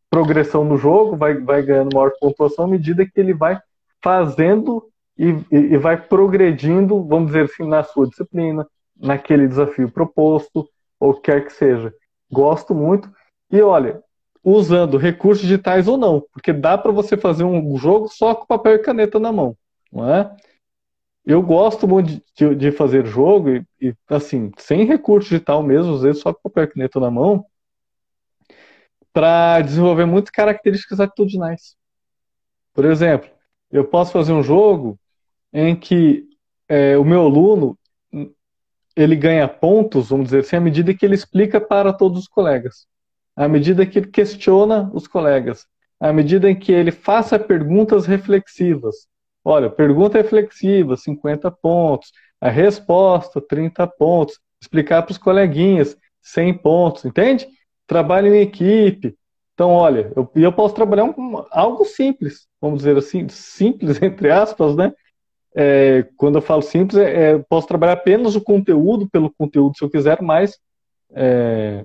[0.10, 3.58] progressão no jogo, vai, vai ganhando maior pontuação à medida que ele vai
[4.04, 4.84] fazendo
[5.18, 8.68] e, e, vai progredindo, vamos dizer assim, na sua disciplina,
[9.00, 10.68] naquele desafio proposto,
[11.00, 11.94] ou quer que seja.
[12.30, 13.10] Gosto muito.
[13.50, 14.02] E olha,
[14.44, 18.76] usando recursos digitais ou não, porque dá para você fazer um jogo só com papel
[18.76, 19.56] e caneta na mão,
[19.92, 20.36] não é?
[21.30, 26.02] Eu gosto muito de, de fazer jogo e, e, assim, sem recurso digital mesmo, às
[26.02, 27.46] vezes só com papel e caneta na mão,
[29.14, 31.76] para desenvolver muitas características atitudinais.
[32.74, 33.30] Por exemplo,
[33.72, 35.00] eu posso fazer um jogo
[35.54, 36.28] em que
[36.68, 37.78] é, o meu aluno
[38.96, 42.88] ele ganha pontos, vamos dizer assim, à medida que ele explica para todos os colegas,
[43.36, 45.68] à medida que ele questiona os colegas,
[46.00, 49.08] à medida em que ele faça perguntas reflexivas.
[49.50, 52.12] Olha, pergunta reflexiva, 50 pontos.
[52.40, 54.40] A resposta, 30 pontos.
[54.62, 57.48] Explicar para os coleguinhas, 100 pontos, entende?
[57.90, 59.18] trabalho em equipe.
[59.56, 64.76] Então, olha, eu, eu posso trabalhar um, algo simples, vamos dizer assim, simples entre aspas,
[64.76, 64.94] né?
[65.56, 69.84] É, quando eu falo simples, é, é, posso trabalhar apenas o conteúdo pelo conteúdo, se
[69.84, 70.60] eu quiser, mas
[71.12, 71.84] é,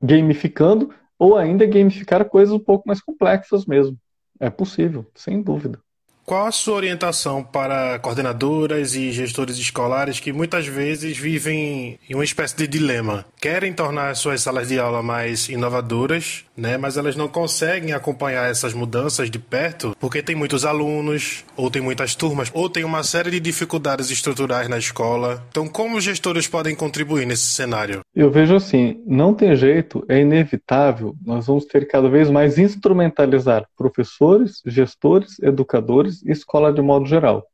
[0.00, 3.98] gamificando, ou ainda gamificar coisas um pouco mais complexas mesmo.
[4.38, 5.82] É possível, sem dúvida.
[6.26, 12.24] Qual a sua orientação para coordenadoras e gestores escolares que muitas vezes vivem em uma
[12.24, 13.26] espécie de dilema?
[13.38, 18.72] Querem tornar suas salas de aula mais inovadoras, né, mas elas não conseguem acompanhar essas
[18.72, 23.30] mudanças de perto porque tem muitos alunos, ou tem muitas turmas, ou tem uma série
[23.30, 25.44] de dificuldades estruturais na escola.
[25.50, 28.00] Então, como os gestores podem contribuir nesse cenário?
[28.16, 33.66] Eu vejo assim, não tem jeito, é inevitável, nós vamos ter cada vez mais instrumentalizar
[33.76, 37.46] professores, gestores, educadores e escola de modo geral.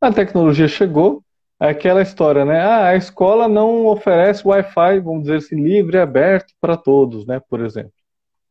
[0.00, 1.22] A tecnologia chegou,
[1.60, 2.60] é aquela história, né?
[2.60, 7.40] Ah, a escola não oferece Wi-Fi, vamos dizer assim, livre aberto para todos, né?
[7.48, 7.92] Por exemplo.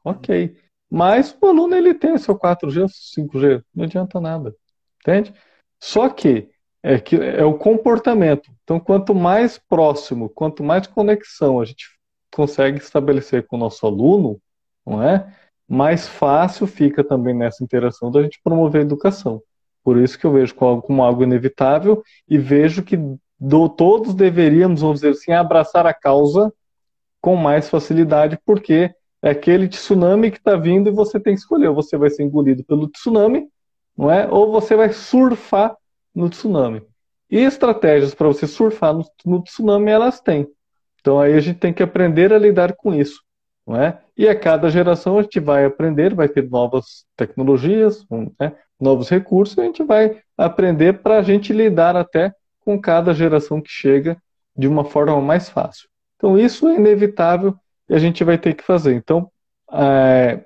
[0.03, 0.55] Ok.
[0.89, 4.55] Mas o aluno ele tem seu 4G, 5G, não adianta nada.
[5.01, 5.33] Entende?
[5.79, 6.49] Só que
[6.81, 8.51] é, que é o comportamento.
[8.63, 11.87] Então, quanto mais próximo, quanto mais conexão a gente
[12.31, 14.39] consegue estabelecer com o nosso aluno,
[14.85, 15.33] não é?
[15.67, 19.41] Mais fácil fica também nessa interação da gente promover a educação.
[19.83, 22.97] Por isso que eu vejo como algo inevitável e vejo que
[23.39, 26.51] do, todos deveríamos, vamos dizer assim, abraçar a causa
[27.21, 31.67] com mais facilidade, porque é aquele tsunami que está vindo e você tem que escolher.
[31.67, 33.47] Ou você vai ser engolido pelo tsunami,
[33.97, 34.27] não é?
[34.27, 35.75] Ou você vai surfar
[36.13, 36.81] no tsunami.
[37.29, 40.47] E estratégias para você surfar no, no tsunami elas têm.
[40.99, 43.25] Então aí a gente tem que aprender a lidar com isso
[43.65, 43.99] não é?
[44.17, 48.05] E a cada geração a gente vai aprender, vai ter novas tecnologias,
[48.39, 48.55] né?
[48.79, 53.61] novos recursos, e a gente vai aprender para a gente lidar até com cada geração
[53.61, 54.17] que chega
[54.55, 55.87] de uma forma mais fácil.
[56.15, 57.55] Então isso é inevitável
[57.89, 58.95] e a gente vai ter que fazer.
[58.95, 59.29] Então
[59.71, 60.45] é,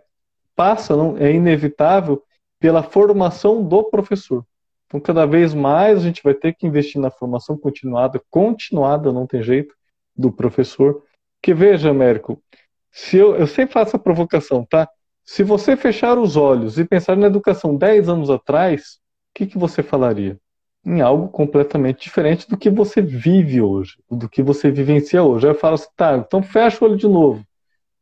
[0.56, 2.24] passa, não, é inevitável
[2.60, 4.44] pela formação do professor.
[4.88, 9.28] Então cada vez mais a gente vai ter que investir na formação continuada, continuada, não
[9.28, 9.76] tem jeito,
[10.16, 11.04] do professor.
[11.42, 12.42] Que veja, Américo,
[12.92, 14.88] se eu, eu sempre faço a provocação, tá?
[15.24, 19.00] Se você fechar os olhos e pensar na educação 10 anos atrás,
[19.30, 20.40] o que, que você falaria?
[20.84, 25.46] Em algo completamente diferente do que você vive hoje, do que você vivencia hoje.
[25.46, 27.46] Aí eu falo assim, tá, então fecha o olho de novo.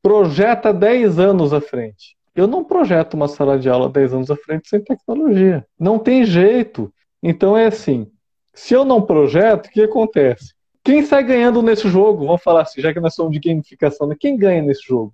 [0.01, 2.15] Projeta 10 anos à frente.
[2.33, 5.65] Eu não projeto uma sala de aula 10 anos à frente sem tecnologia.
[5.77, 6.93] Não tem jeito.
[7.21, 8.09] Então é assim,
[8.53, 10.53] se eu não projeto, o que acontece?
[10.87, 12.25] Quem sai ganhando nesse jogo?
[12.25, 14.15] Vamos falar assim, já que nós somos de gamificação, né?
[14.17, 15.13] quem ganha nesse jogo?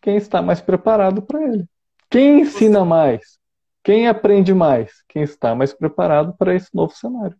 [0.00, 1.64] Quem está mais preparado para ele.
[2.08, 3.36] Quem ensina mais?
[3.82, 5.02] Quem aprende mais?
[5.08, 7.36] Quem está mais preparado para esse novo cenário.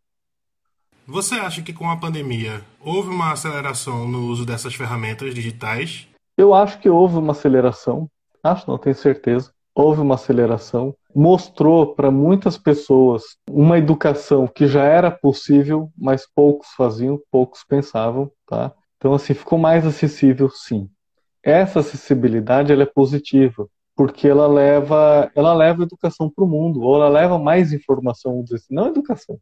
[1.06, 6.08] Você acha que com a pandemia houve uma aceleração no uso dessas ferramentas digitais?
[6.36, 8.10] Eu acho que houve uma aceleração.
[8.42, 9.54] Acho, não tenho certeza.
[9.80, 16.68] Houve uma aceleração mostrou para muitas pessoas uma educação que já era possível, mas poucos
[16.76, 18.72] faziam, poucos pensavam, tá?
[18.98, 20.88] Então assim ficou mais acessível, sim.
[21.42, 23.66] Essa acessibilidade ela é positiva
[23.96, 28.44] porque ela leva ela leva a educação para o mundo, ou ela leva mais informação,
[28.52, 29.38] assim, não educação,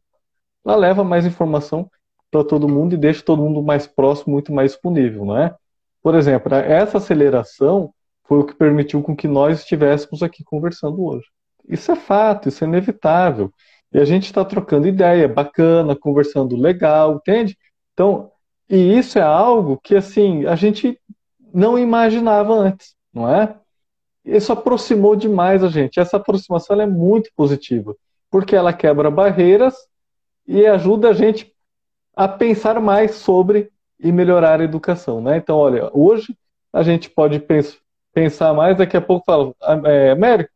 [0.65, 1.89] ela leva mais informação
[2.31, 5.53] para todo mundo e deixa todo mundo mais próximo, muito mais disponível, não é?
[6.01, 7.93] Por exemplo, essa aceleração
[8.29, 11.25] foi o que permitiu com que nós estivéssemos aqui conversando hoje.
[11.67, 13.51] Isso é fato, isso é inevitável.
[13.91, 17.57] E a gente está trocando ideia, bacana, conversando legal, entende?
[17.91, 18.31] Então,
[18.69, 21.01] e isso é algo que, assim, a gente
[21.51, 23.55] não imaginava antes, não é?
[24.23, 25.99] Isso aproximou demais a gente.
[25.99, 27.95] Essa aproximação é muito positiva,
[28.29, 29.73] porque ela quebra barreiras
[30.47, 31.51] e ajuda a gente
[32.15, 35.37] a pensar mais sobre e melhorar a educação, né?
[35.37, 36.37] Então, olha, hoje
[36.71, 37.79] a gente pode pensar
[38.55, 39.53] mais, daqui a pouco fala,
[39.85, 40.51] é, Américo,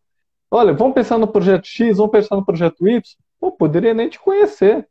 [0.55, 3.01] Olha, vamos pensar no projeto X, vamos pensar no projeto Y.
[3.39, 4.87] Pô, poderia nem te conhecer.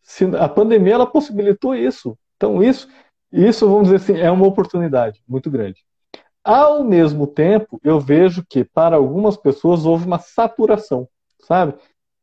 [0.00, 2.16] Se a pandemia ela possibilitou isso.
[2.36, 2.88] Então, isso,
[3.32, 5.84] isso, vamos dizer assim, é uma oportunidade muito grande.
[6.44, 11.08] Ao mesmo tempo, eu vejo que para algumas pessoas houve uma saturação,
[11.40, 11.74] sabe?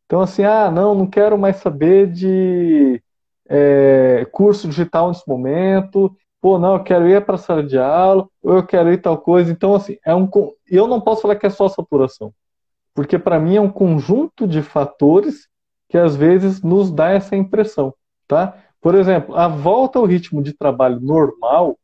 [0.06, 3.04] Então, assim, ah, não, não quero mais saber de
[3.50, 6.16] é, curso digital nesse momento.
[6.46, 9.18] Pô, não, eu quero ir para a sala de aula, ou eu quero ir tal
[9.18, 9.52] coisa.
[9.52, 10.30] Então, assim, é um,
[10.70, 12.32] eu não posso falar que é só saturação
[12.96, 15.50] porque para mim é um conjunto de fatores
[15.90, 17.94] que às vezes nos dá essa impressão,
[18.28, 18.58] tá?
[18.80, 21.78] Por exemplo, a volta ao ritmo de trabalho normal,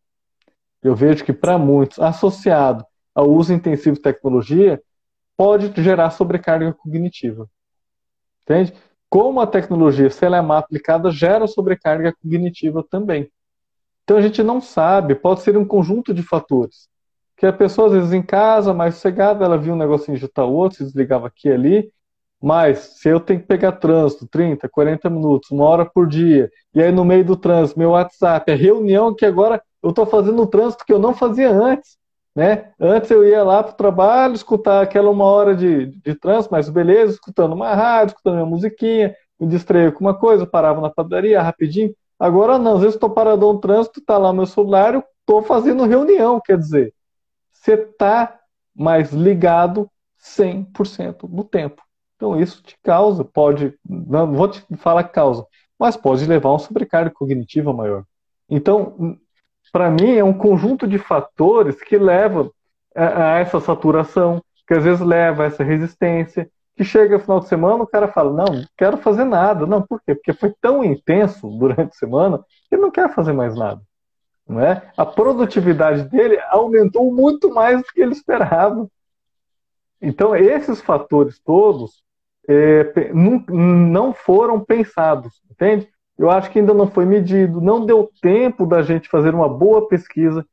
[0.81, 4.81] eu vejo que para muitos, associado ao uso intensivo de tecnologia,
[5.35, 7.49] pode gerar sobrecarga cognitiva.
[8.43, 8.73] Entende?
[9.09, 13.29] Como a tecnologia, se ela é mal aplicada, gera sobrecarga cognitiva também.
[14.03, 16.89] Então a gente não sabe, pode ser um conjunto de fatores.
[17.37, 20.77] Que a pessoa, às vezes, em casa, mais sossegada, ela viu um negocinho digitar outro,
[20.77, 21.91] se desligava aqui e ali,
[22.41, 26.81] mas se eu tenho que pegar trânsito 30, 40 minutos, uma hora por dia, e
[26.81, 30.47] aí no meio do trânsito, meu WhatsApp, a reunião que agora eu estou fazendo o
[30.47, 31.97] trânsito que eu não fazia antes.
[32.35, 32.71] Né?
[32.79, 36.69] Antes eu ia lá para o trabalho, escutar aquela uma hora de, de trânsito, mas
[36.69, 41.41] beleza, escutando uma rádio, escutando uma musiquinha, me distraía com uma coisa, parava na padaria
[41.41, 41.93] rapidinho.
[42.21, 45.87] Agora não, às vezes estou paradão no trânsito, está lá meu celular, eu estou fazendo
[45.87, 46.93] reunião, quer dizer,
[47.51, 48.39] você está
[48.75, 51.81] mais ligado 100% do tempo.
[52.15, 55.47] Então isso te causa, pode, não vou te falar que causa,
[55.79, 58.03] mas pode levar a um sobrecarga cognitiva maior.
[58.47, 59.17] Então,
[59.71, 62.51] para mim, é um conjunto de fatores que leva
[62.95, 67.39] a, a, essa saturação, que às vezes leva a essa resistência, que chega no final
[67.39, 69.65] de semana, o cara fala, não, não quero fazer nada.
[69.65, 70.15] Não, por quê?
[70.15, 73.81] Porque foi tão intenso durante a semana que ele não quer fazer mais nada.
[74.47, 74.91] Não é?
[74.97, 78.87] A produtividade dele aumentou muito mais do que ele esperava.
[80.01, 82.03] Então, esses fatores todos
[82.47, 85.87] é, não, foram pensados, entende?
[86.17, 89.87] Eu acho que ainda não foi medido, não deu tempo da gente fazer uma boa
[89.87, 90.45] pesquisa,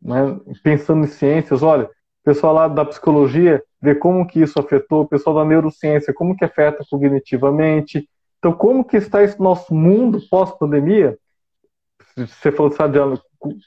[0.00, 1.62] né, pensando em ciências.
[1.62, 1.88] Olha,
[2.22, 6.36] o pessoal lá da psicologia vê como que isso afetou, o pessoal da neurociência, como
[6.36, 8.08] que afeta cognitivamente.
[8.38, 11.18] Então, como que está esse nosso mundo pós-pandemia?
[12.16, 12.98] Você falou, sabe,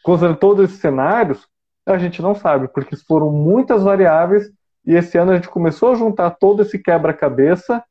[0.03, 1.47] considerando todos esses cenários,
[1.85, 4.51] a gente não sabe, porque foram muitas variáveis
[4.85, 7.83] e esse ano a gente começou a juntar todo esse quebra-cabeça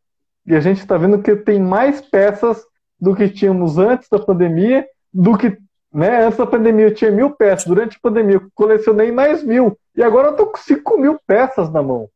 [0.46, 2.64] e a gente está vendo que tem mais peças
[3.00, 5.58] do que tínhamos antes da pandemia, do que
[5.92, 9.78] né, antes da pandemia eu tinha mil peças, durante a pandemia eu colecionei mais mil
[9.94, 12.08] e agora eu estou com cinco mil peças na mão.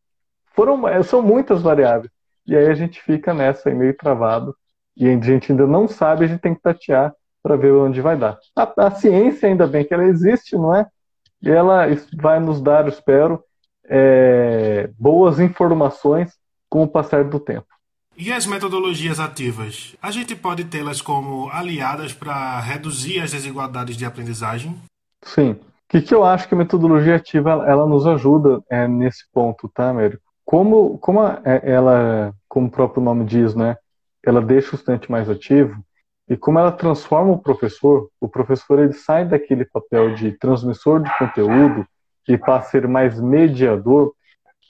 [0.54, 2.10] Foram, são muitas variáveis.
[2.46, 4.56] E aí a gente fica nessa meio travado
[4.96, 8.16] e a gente ainda não sabe, a gente tem que tatear para ver onde vai
[8.16, 8.38] dar.
[8.56, 10.86] A, a, ciência, ainda bem que ela existe, não é?
[11.42, 13.44] E ela vai nos dar, eu espero,
[13.84, 16.32] é, boas informações
[16.68, 17.66] com o passar do tempo.
[18.18, 19.94] E as metodologias ativas?
[20.00, 24.74] A gente pode tê-las como aliadas para reduzir as desigualdades de aprendizagem?
[25.22, 25.50] Sim.
[25.50, 29.68] O que, que eu acho que a metodologia ativa ela nos ajuda é, nesse ponto,
[29.68, 30.22] tá, Américo?
[30.46, 33.76] Como, como a, é, ela, como o próprio nome diz, né,
[34.24, 35.78] ela deixa o estudante mais ativo
[36.26, 41.18] e como ela transforma o professor, o professor ele sai daquele papel de transmissor de
[41.18, 41.86] conteúdo
[42.26, 44.14] e passa a ser mais mediador,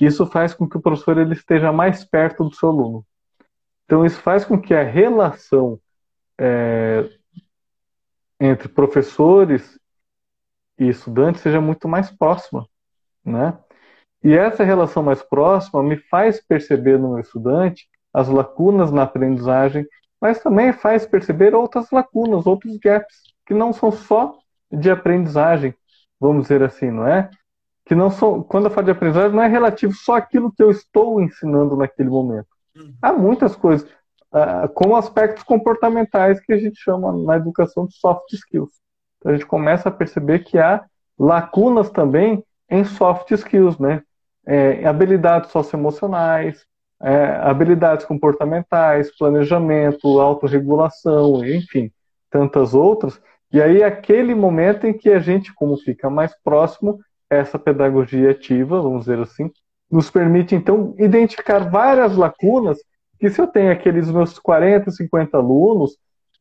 [0.01, 3.05] isso faz com que o professor ele esteja mais perto do seu aluno.
[3.87, 5.81] Então, isso faz com que a relação
[6.39, 7.09] é,
[8.39, 9.79] entre professores
[10.79, 12.69] e estudantes seja muito mais próxima,
[13.25, 13.59] né?
[14.23, 19.87] E essa relação mais próxima me faz perceber no meu estudante as lacunas na aprendizagem,
[20.21, 24.37] mas também faz perceber outras lacunas, outros gaps, que não são só
[24.71, 25.75] de aprendizagem,
[26.21, 27.31] vamos dizer assim, não é?
[27.87, 30.71] que não são, quando eu falo de aprendizagem, não é relativo só aquilo que eu
[30.71, 32.49] estou ensinando naquele momento.
[33.01, 33.89] Há muitas coisas,
[34.33, 38.73] uh, como aspectos comportamentais que a gente chama na educação de soft skills.
[39.19, 40.85] Então a gente começa a perceber que há
[41.19, 44.03] lacunas também em soft skills, né?
[44.47, 46.65] É, habilidades socioemocionais,
[47.03, 51.91] é, habilidades comportamentais, planejamento, autorregulação, enfim,
[52.31, 53.21] tantas outras.
[53.53, 58.81] E aí, aquele momento em que a gente, como fica mais próximo, essa pedagogia ativa,
[58.81, 59.51] vamos dizer assim,
[59.91, 62.79] nos permite então identificar várias lacunas
[63.19, 65.97] que se eu tenho aqueles meus 40, 50 alunos,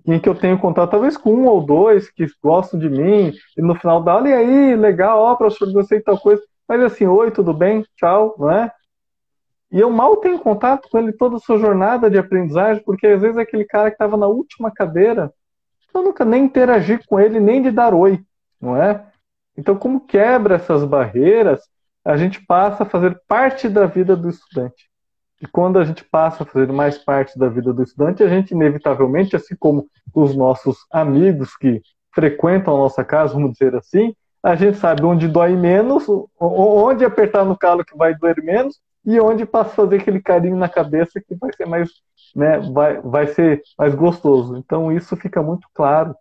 [0.06, 3.62] em que eu tenho contato talvez com um ou dois que gostam de mim, e
[3.62, 7.08] no final da aula, e aí, legal, ó, professor, gostei de tal coisa, mas assim,
[7.08, 7.86] oi, tudo bem?
[7.96, 8.72] Tchau, não é?
[9.72, 13.22] E eu mal tenho contato com ele toda a sua jornada de aprendizagem, porque às
[13.22, 15.34] vezes é aquele cara que estava na última cadeira,
[15.94, 18.22] eu nunca nem interagi com ele, nem de dar oi,
[18.60, 19.06] não é?
[19.58, 21.62] Então, como quebra essas barreiras,
[22.06, 24.90] a gente passa a fazer parte da vida do estudante.
[25.42, 28.52] E quando a gente passa a fazer mais parte da vida do estudante, a gente
[28.52, 31.82] inevitavelmente, assim como os nossos amigos que
[32.14, 36.06] frequentam a nossa casa, vamos dizer assim, a gente sabe onde dói menos,
[36.40, 40.56] onde apertar no calo que vai doer menos e onde passa a fazer aquele carinho
[40.56, 41.90] na cabeça que vai ser mais,
[42.36, 44.56] né, vai, vai ser mais gostoso.
[44.56, 46.16] Então isso fica muito claro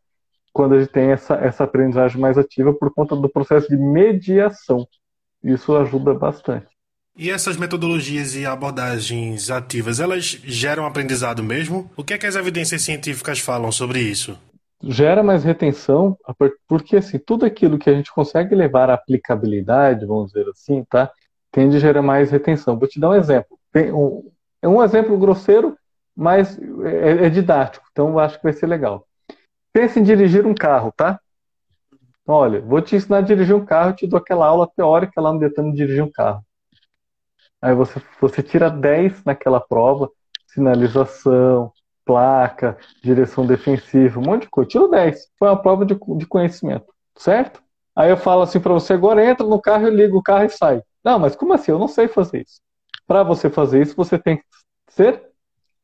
[0.53, 4.87] quando a gente tem essa, essa aprendizagem mais ativa por conta do processo de mediação.
[5.45, 6.67] Isso ajuda bastante.
[7.17, 11.89] E essas metodologias e abordagens ativas, elas geram aprendizado mesmo?
[11.97, 14.37] O que é que as evidências científicas falam sobre isso?
[14.83, 16.19] Gera mais retenção,
[16.67, 21.11] porque assim, tudo aquilo que a gente consegue levar à aplicabilidade, vamos dizer assim, tá?
[21.53, 22.77] Tende a gerar mais retenção.
[22.77, 23.57] Vou te dar um exemplo.
[23.77, 24.29] Um,
[24.61, 25.77] é um exemplo grosseiro,
[26.17, 29.07] mas é, é didático, então eu acho que vai ser legal.
[29.73, 31.21] Pense em dirigir um carro, tá?
[32.25, 35.31] Então, olha, vou te ensinar a dirigir um carro, te dou aquela aula teórica lá
[35.33, 36.43] no Detran de dirigir um carro.
[37.61, 40.11] Aí você, você tira 10 naquela prova,
[40.49, 41.71] sinalização,
[42.05, 44.71] placa, direção defensiva, um monte de coisa.
[44.71, 45.29] Tira 10.
[45.39, 47.63] Foi uma prova de, de conhecimento, certo?
[47.95, 50.51] Aí eu falo assim para você, agora entra no carro, eu ligo o carro e
[50.51, 50.83] sai.
[51.05, 51.71] Não, mas como assim?
[51.71, 52.61] Eu não sei fazer isso.
[53.07, 54.45] Para você fazer isso, você tem que
[54.89, 55.23] ser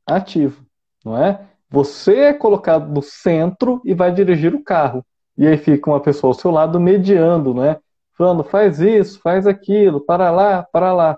[0.07, 0.65] ativo,
[1.05, 1.47] não é?
[1.69, 5.05] Você é colocado no centro e vai dirigir o carro.
[5.41, 7.79] E aí fica uma pessoa ao seu lado mediando, não é?
[8.13, 11.17] Falando, faz isso, faz aquilo, para lá, para lá.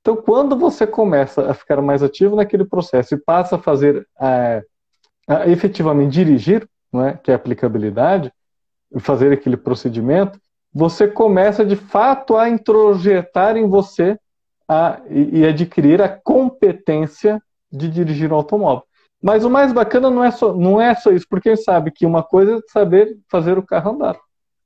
[0.00, 4.64] Então, quando você começa a ficar mais ativo naquele processo e passa a fazer, é,
[5.28, 7.12] a efetivamente dirigir, não é?
[7.12, 8.32] que é a aplicabilidade,
[8.98, 10.36] fazer aquele procedimento,
[10.74, 14.18] você começa de fato a introjetar em você
[14.68, 17.40] a, e, e adquirir a competência
[17.70, 18.82] de dirigir um automóvel.
[19.22, 22.22] Mas o mais bacana não é só, não é só isso, porque sabe que uma
[22.22, 24.18] coisa é saber fazer o carro andar,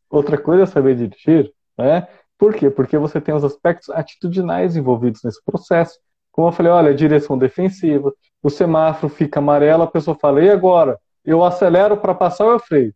[0.08, 1.52] outra coisa é saber dirigir.
[1.76, 2.06] Né?
[2.38, 2.70] Por quê?
[2.70, 5.98] Porque você tem os aspectos atitudinais envolvidos nesse processo.
[6.30, 10.98] Como eu falei, olha, direção defensiva, o semáforo fica amarelo, a pessoa fala, e agora?
[11.24, 12.94] Eu acelero para passar ou freio?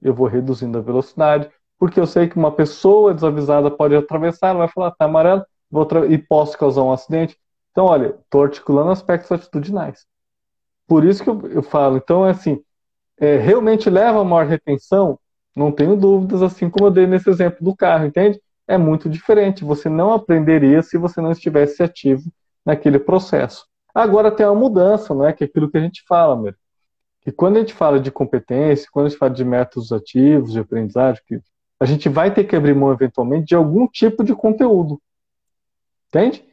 [0.00, 1.48] Eu vou reduzindo a velocidade,
[1.78, 5.44] porque eu sei que uma pessoa desavisada pode atravessar, vai falar, tá amarelo,
[6.08, 7.36] e posso causar um acidente.
[7.70, 10.04] Então, olha, estou articulando aspectos atitudinais.
[10.86, 12.62] Por isso que eu, eu falo, então, é assim,
[13.18, 15.18] é, realmente leva a maior retenção?
[15.54, 18.40] Não tenho dúvidas, assim como eu dei nesse exemplo do carro, entende?
[18.66, 19.64] É muito diferente.
[19.64, 22.32] Você não aprenderia se você não estivesse ativo
[22.64, 23.66] naquele processo.
[23.94, 25.32] Agora tem uma mudança, não é?
[25.32, 26.54] Que é aquilo que a gente fala, meu.
[27.20, 30.60] Que quando a gente fala de competência, quando a gente fala de métodos ativos de
[30.60, 31.40] aprendizagem, que
[31.78, 35.00] a gente vai ter que abrir mão eventualmente de algum tipo de conteúdo.
[36.08, 36.44] Entende?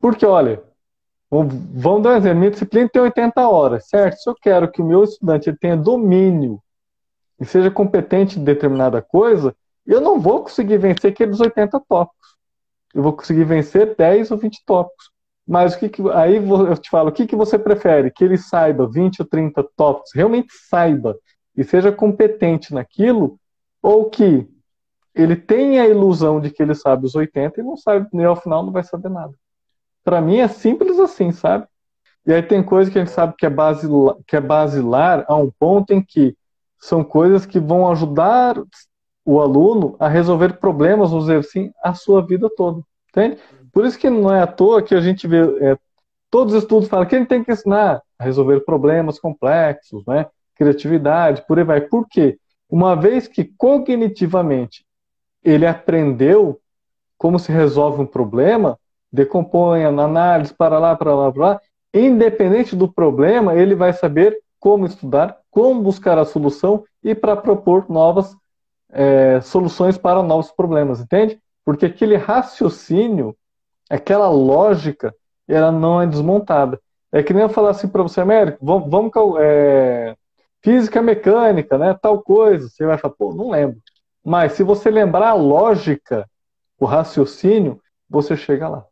[0.00, 0.62] Porque, olha,
[1.30, 2.38] Vamos dar um exemplo.
[2.38, 4.18] Minha disciplina tem 80 horas, certo?
[4.18, 6.60] Se eu quero que o meu estudante tenha domínio
[7.40, 9.54] e seja competente em determinada coisa,
[9.86, 12.36] eu não vou conseguir vencer aqueles 80 tópicos.
[12.94, 15.10] Eu vou conseguir vencer 10 ou 20 tópicos.
[15.46, 18.10] Mas o que, que aí eu te falo, o que, que você prefere?
[18.10, 21.16] Que ele saiba 20 ou 30 tópicos, realmente saiba
[21.56, 23.38] e seja competente naquilo,
[23.80, 24.48] ou que
[25.14, 28.36] ele tenha a ilusão de que ele sabe os 80 e não sabe, nem ao
[28.36, 29.32] final não vai saber nada.
[30.06, 31.66] Para mim é simples assim, sabe?
[32.24, 35.34] E aí tem coisa que a gente sabe que é, basilar, que é basilar a
[35.34, 36.36] um ponto em que
[36.78, 38.56] são coisas que vão ajudar
[39.24, 42.82] o aluno a resolver problemas, vamos dizer assim, a sua vida toda.
[43.08, 43.38] Entende?
[43.72, 45.40] Por isso que não é à toa que a gente vê.
[45.60, 45.76] É,
[46.30, 50.26] todos os estudos falam que ele tem que ensinar a resolver problemas complexos, né?
[50.54, 51.80] criatividade, por aí vai.
[51.80, 52.38] Por quê?
[52.70, 54.86] Uma vez que cognitivamente
[55.42, 56.60] ele aprendeu
[57.18, 58.78] como se resolve um problema,
[59.16, 61.60] decomponha, na análise, para lá, para lá, para lá,
[61.92, 67.86] independente do problema, ele vai saber como estudar, como buscar a solução e para propor
[67.88, 68.36] novas
[68.90, 71.40] é, soluções para novos problemas, entende?
[71.64, 73.36] Porque aquele raciocínio,
[73.90, 75.14] aquela lógica,
[75.48, 76.80] ela não é desmontada.
[77.12, 80.14] É que nem eu falar assim para você, Américo, vamos, vamos é,
[80.62, 82.68] física mecânica, né, tal coisa.
[82.68, 83.78] Você vai falar, pô, não lembro.
[84.24, 86.28] Mas se você lembrar a lógica,
[86.78, 88.84] o raciocínio, você chega lá.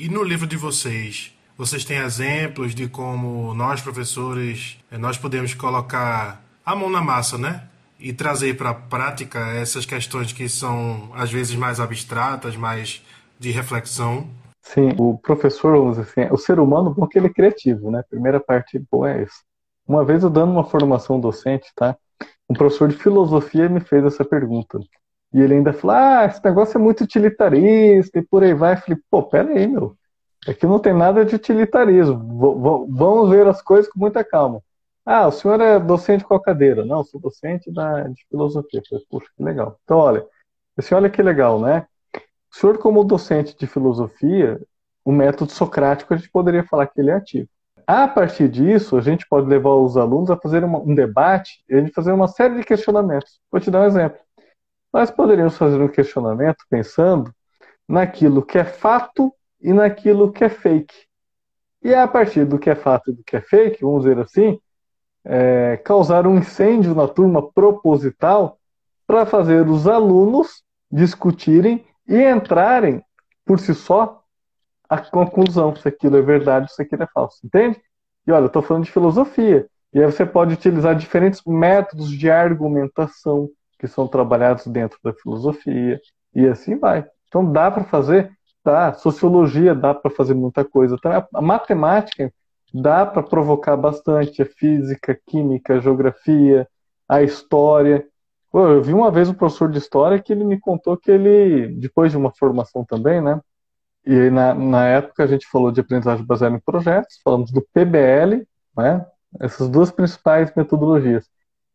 [0.00, 5.52] E no livro de vocês, vocês têm exemplos de como nós, professores, eh, nós podemos
[5.52, 7.64] colocar a mão na massa, né?
[7.98, 13.04] E trazer para a prática essas questões que são, às vezes, mais abstratas, mais
[13.38, 14.26] de reflexão.
[14.62, 18.02] Sim, o professor, vamos dizer assim, o ser humano, porque ele é criativo, né?
[18.08, 19.42] Primeira parte boa é essa.
[19.86, 21.94] Uma vez eu dando uma formação docente, tá?
[22.48, 24.80] Um professor de filosofia me fez essa pergunta.
[25.32, 28.74] E ele ainda falou: ah, esse negócio é muito utilitarista e por aí vai.
[28.74, 29.96] Eu falei: pô, pera aí, meu.
[30.48, 32.18] Aqui não tem nada de utilitarismo.
[32.18, 34.62] V vamos ver as coisas com muita calma.
[35.04, 36.84] Ah, o senhor é docente qual cadeira?
[36.84, 38.82] Não, sou docente da, de filosofia.
[38.88, 39.78] Falei, Puxa, que legal.
[39.84, 40.24] Então, olha,
[40.78, 41.86] esse olha que legal, né?
[42.52, 44.60] O senhor, como docente de filosofia,
[45.04, 47.48] o método socrático, a gente poderia falar que ele é ativo.
[47.86, 51.80] A partir disso, a gente pode levar os alunos a fazer um debate e a
[51.80, 53.40] gente fazer uma série de questionamentos.
[53.50, 54.18] Vou te dar um exemplo.
[54.92, 57.32] Nós poderíamos fazer um questionamento pensando
[57.88, 60.94] naquilo que é fato e naquilo que é fake.
[61.82, 64.60] E a partir do que é fato e do que é fake, vamos dizer assim,
[65.24, 68.58] é, causar um incêndio na turma proposital
[69.06, 73.02] para fazer os alunos discutirem e entrarem
[73.44, 74.22] por si só
[74.88, 77.80] a conclusão se aquilo é verdade, se aquilo é falso, entende?
[78.26, 79.68] E olha, eu estou falando de filosofia.
[79.92, 83.48] E aí você pode utilizar diferentes métodos de argumentação,
[83.80, 85.98] que são trabalhados dentro da filosofia,
[86.34, 87.06] e assim vai.
[87.28, 88.30] Então dá para fazer,
[88.62, 88.92] tá?
[88.92, 90.96] Sociologia dá para fazer muita coisa.
[90.96, 92.32] Então, a matemática
[92.74, 96.68] dá para provocar bastante, a física, química, a geografia,
[97.08, 98.06] a história.
[98.52, 102.10] Eu vi uma vez um professor de história que ele me contou que ele, depois
[102.12, 103.40] de uma formação também, né?
[104.06, 107.62] E aí, na, na época a gente falou de aprendizagem baseada em projetos, falamos do
[107.72, 109.06] PBL, né?
[109.40, 111.26] Essas duas principais metodologias.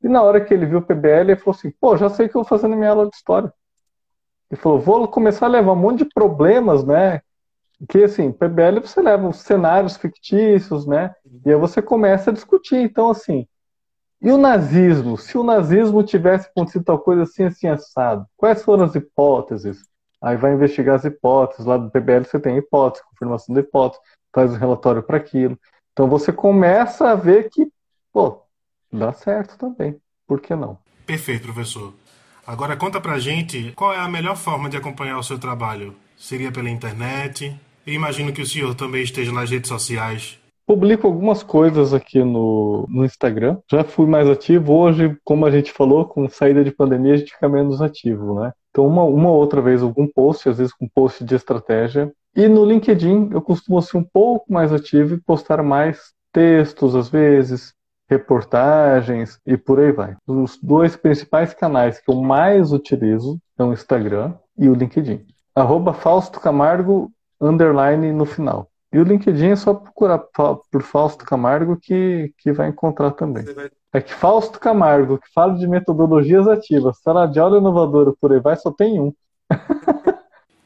[0.05, 2.29] E na hora que ele viu o PBL, ele falou assim: pô, já sei o
[2.29, 3.51] que eu vou fazer na minha aula de história.
[4.51, 7.21] Ele falou: vou começar a levar um monte de problemas, né?
[7.89, 11.11] Que assim, PBL você leva os cenários fictícios, né?
[11.43, 12.75] E aí você começa a discutir.
[12.75, 13.47] Então, assim,
[14.21, 15.17] e o nazismo?
[15.17, 19.79] Se o nazismo tivesse acontecido tal coisa assim, assim, assado, quais foram as hipóteses?
[20.21, 21.65] Aí vai investigar as hipóteses.
[21.65, 25.57] Lá do PBL você tem hipótese, confirmação da hipótese, faz um relatório para aquilo.
[25.93, 27.67] Então você começa a ver que,
[28.13, 28.44] pô,
[28.95, 29.95] dá certo também.
[30.27, 30.77] Por que não?
[31.05, 31.93] Perfeito, professor.
[32.45, 35.95] Agora conta pra gente qual é a melhor forma de acompanhar o seu trabalho.
[36.17, 37.59] Seria pela internet?
[37.85, 40.39] Eu imagino que o senhor também esteja nas redes sociais.
[40.65, 43.57] Publico algumas coisas aqui no, no Instagram.
[43.69, 44.73] Já fui mais ativo.
[44.73, 48.51] Hoje, como a gente falou, com saída de pandemia, a gente fica menos ativo, né?
[48.71, 52.11] Então, uma, uma outra vez, algum post, às vezes com post de estratégia.
[52.35, 57.07] E no LinkedIn, eu costumo ser um pouco mais ativo e postar mais textos, às
[57.07, 57.73] vezes,
[58.09, 60.15] reportagens e por aí vai.
[60.27, 65.25] Os dois principais canais que eu mais utilizo são o Instagram e o LinkedIn.
[65.55, 68.69] Arroba Fausto Camargo, underline no final.
[68.91, 73.43] E o LinkedIn é só procurar por Fausto Camargo que, que vai encontrar também.
[73.91, 78.39] É que Fausto Camargo, que fala de metodologias ativas, sala de aula inovadora, por aí
[78.39, 79.13] vai, só tem um.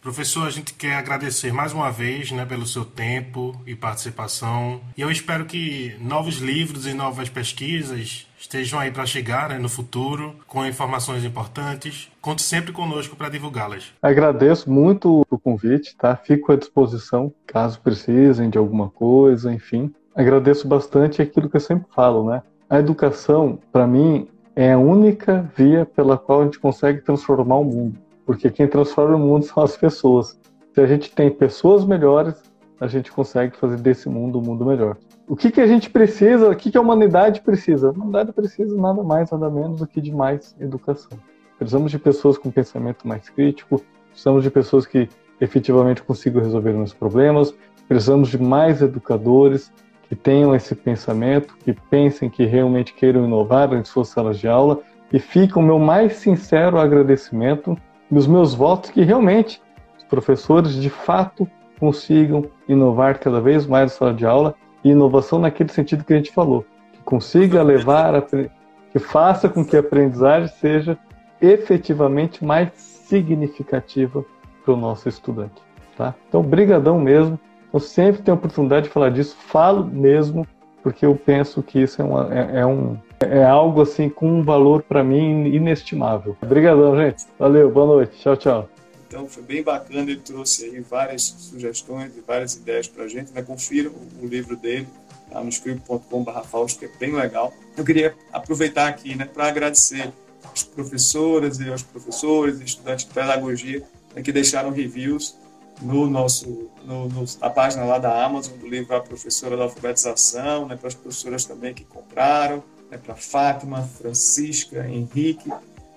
[0.02, 4.80] Professor, a gente quer agradecer mais uma vez né, pelo seu tempo e participação.
[4.97, 9.68] E eu espero que novos livros e novas pesquisas estejam aí para chegar né, no
[9.68, 12.10] futuro, com informações importantes.
[12.22, 13.91] Conte sempre conosco para divulgá-las.
[14.02, 16.16] Agradeço muito o convite, tá?
[16.16, 19.93] Fico à disposição caso precisem de alguma coisa, enfim.
[20.16, 22.41] Agradeço bastante aquilo que eu sempre falo, né?
[22.70, 27.66] A educação, para mim, é a única via pela qual a gente consegue transformar o
[27.66, 30.40] mundo porque quem transforma o mundo são as pessoas.
[30.76, 32.36] Se a gente tem pessoas melhores,
[32.80, 34.98] a gente consegue fazer desse mundo um mundo melhor.
[35.28, 37.88] O que, que a gente precisa, o que, que a humanidade precisa?
[37.88, 41.18] A humanidade precisa nada mais, nada menos do que de mais educação.
[41.58, 45.10] Precisamos de pessoas com pensamento mais crítico, precisamos de pessoas que
[45.42, 47.52] efetivamente consigam resolver os problemas,
[47.88, 49.74] precisamos de mais educadores
[50.08, 54.82] que tenham esse pensamento, que pensem, que realmente queiram inovar em suas salas de aula.
[55.12, 57.76] E fica o meu mais sincero agradecimento
[58.12, 59.62] e os meus votos que realmente
[59.97, 61.47] os professores de fato
[61.80, 66.18] consigam inovar cada vez mais a sala de aula e inovação naquele sentido que a
[66.18, 70.97] gente falou, que consiga levar, a, que faça com que a aprendizagem seja
[71.41, 74.24] efetivamente mais significativa
[74.64, 75.62] para o nosso estudante,
[75.97, 76.14] tá?
[76.28, 77.39] Então, brigadão mesmo.
[77.72, 80.45] Eu sempre tenho a oportunidade de falar disso, falo mesmo,
[80.82, 84.43] porque eu penso que isso é, uma, é, é um é algo assim com um
[84.43, 86.38] valor para mim inestimável.
[86.41, 87.26] Obrigadão, gente.
[87.38, 88.17] Valeu, boa noite.
[88.20, 88.70] Tchau, tchau.
[89.07, 93.32] Então foi bem bacana, ele trouxe aí várias sugestões e várias ideias para a gente.
[93.34, 93.41] Né?
[93.41, 94.88] Confira o, livro dele
[95.32, 97.51] lá no escribo.com.br Fausto, que é bem legal.
[97.76, 100.13] Eu queria aproveitar aqui né, para agradecer
[100.53, 103.84] às professoras e aos professores estudantes de pedagogia
[104.15, 105.36] né, que deixaram reviews
[105.82, 110.67] no nosso no, no, na página lá da Amazon do livro A Professora da Alfabetização,
[110.67, 115.52] né, para as professoras também que compraram né, para Fátima, Francisca, Henrique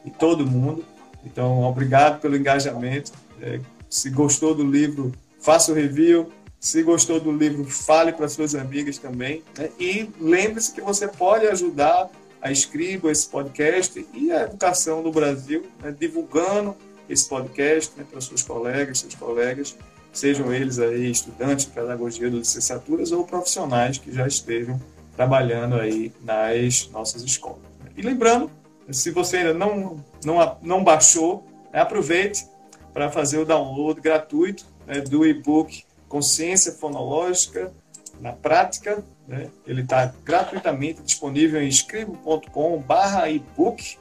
[0.05, 0.85] e todo mundo.
[1.25, 3.13] Então, obrigado pelo engajamento.
[3.41, 6.29] É, se gostou do livro, faça o review.
[6.59, 9.43] Se gostou do livro, fale para suas amigas também.
[9.59, 9.69] Né?
[9.79, 12.09] E lembre-se que você pode ajudar
[12.41, 15.95] a Escribo, esse podcast e a educação no Brasil, né?
[15.97, 16.77] divulgando
[17.09, 19.77] esse podcast né, para seus colegas, seus colegas,
[20.13, 24.81] sejam eles aí estudantes de pedagogia de licenciaturas ou profissionais que já estejam
[25.15, 27.61] trabalhando aí nas nossas escolas.
[27.97, 28.51] E lembrando,
[28.91, 32.47] se você ainda não, não, não baixou, né, aproveite
[32.93, 37.73] para fazer o download gratuito né, do e-book Consciência Fonológica
[38.21, 39.03] na Prática.
[39.27, 39.49] Né?
[39.67, 43.99] Ele está gratuitamente disponível em escribo.com.br e-book.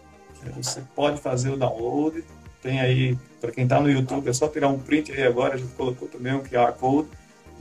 [0.57, 2.23] Você pode fazer o download.
[2.61, 5.55] Tem aí, para quem está no YouTube, é só tirar um print aí agora.
[5.55, 7.07] A gente colocou também um QR Code.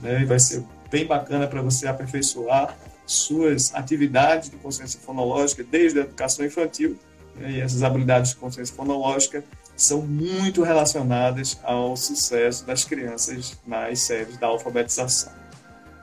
[0.01, 0.21] Né?
[0.21, 2.75] E vai ser bem bacana para você aperfeiçoar
[3.11, 6.97] suas atividades de consciência fonológica desde a educação infantil.
[7.35, 9.43] Né, e essas habilidades de consciência fonológica
[9.75, 15.33] são muito relacionadas ao sucesso das crianças nas séries da alfabetização.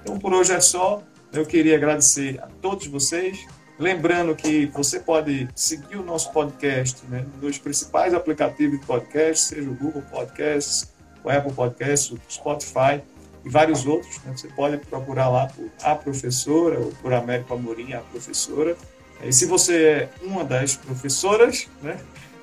[0.03, 1.03] Então, por hoje é só.
[1.33, 3.47] Eu queria agradecer a todos vocês.
[3.79, 9.69] Lembrando que você pode seguir o nosso podcast né, nos principais aplicativos de podcast, seja
[9.69, 10.91] o Google Podcasts,
[11.23, 13.03] o Apple Podcasts, o Spotify
[13.49, 14.19] vários outros.
[14.25, 14.33] Né?
[14.37, 18.77] Você pode procurar lá por A Professora ou por Américo Amorim, A Professora.
[19.23, 21.99] E se você é uma das professoras, né?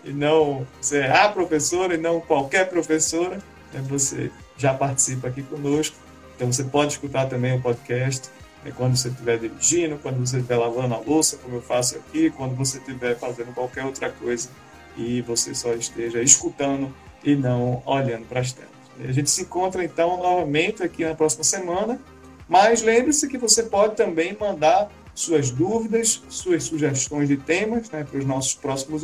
[0.06, 3.40] e não ser a professora e não qualquer professora,
[3.74, 5.98] né, você já participa aqui conosco.
[6.36, 8.30] Então você pode escutar também o podcast
[8.64, 12.30] né, quando você estiver dirigindo, quando você estiver lavando a louça, como eu faço aqui,
[12.30, 14.48] quando você estiver fazendo qualquer outra coisa
[14.96, 16.94] e você só esteja escutando
[17.24, 18.75] e não olhando para as telas.
[19.00, 22.00] A gente se encontra então novamente aqui na próxima semana,
[22.48, 28.20] mas lembre-se que você pode também mandar suas dúvidas, suas sugestões de temas né, para
[28.20, 29.04] os nossos próximos,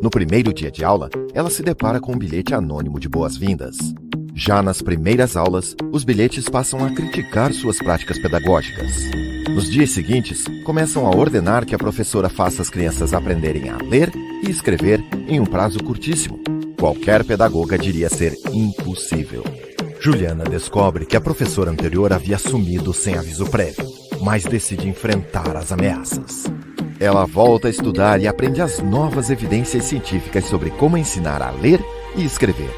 [0.00, 3.76] No primeiro dia de aula, ela se depara com um bilhete anônimo de boas-vindas.
[4.34, 9.10] Já nas primeiras aulas, os bilhetes passam a criticar suas práticas pedagógicas.
[9.50, 14.10] Nos dias seguintes, começam a ordenar que a professora faça as crianças aprenderem a ler
[14.42, 16.40] e escrever em um prazo curtíssimo.
[16.80, 19.44] Qualquer pedagoga diria ser impossível.
[20.00, 23.87] Juliana descobre que a professora anterior havia sumido sem aviso prévio
[24.20, 26.44] mas decide enfrentar as ameaças.
[27.00, 31.80] Ela volta a estudar e aprende as novas evidências científicas sobre como ensinar a ler
[32.16, 32.70] e escrever.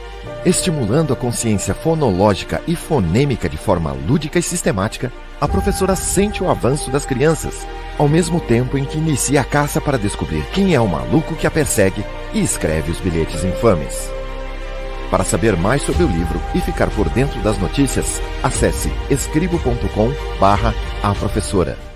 [0.45, 6.51] Estimulando a consciência fonológica e fonêmica de forma lúdica e sistemática, a professora sente o
[6.51, 7.67] avanço das crianças,
[7.99, 11.47] ao mesmo tempo em que inicia a caça para descobrir quem é o maluco que
[11.47, 14.20] a persegue e escreve os bilhetes infames.
[15.11, 20.73] Para saber mais sobre o livro e ficar por dentro das notícias, acesse escribo.com barra
[21.03, 21.90] a professora.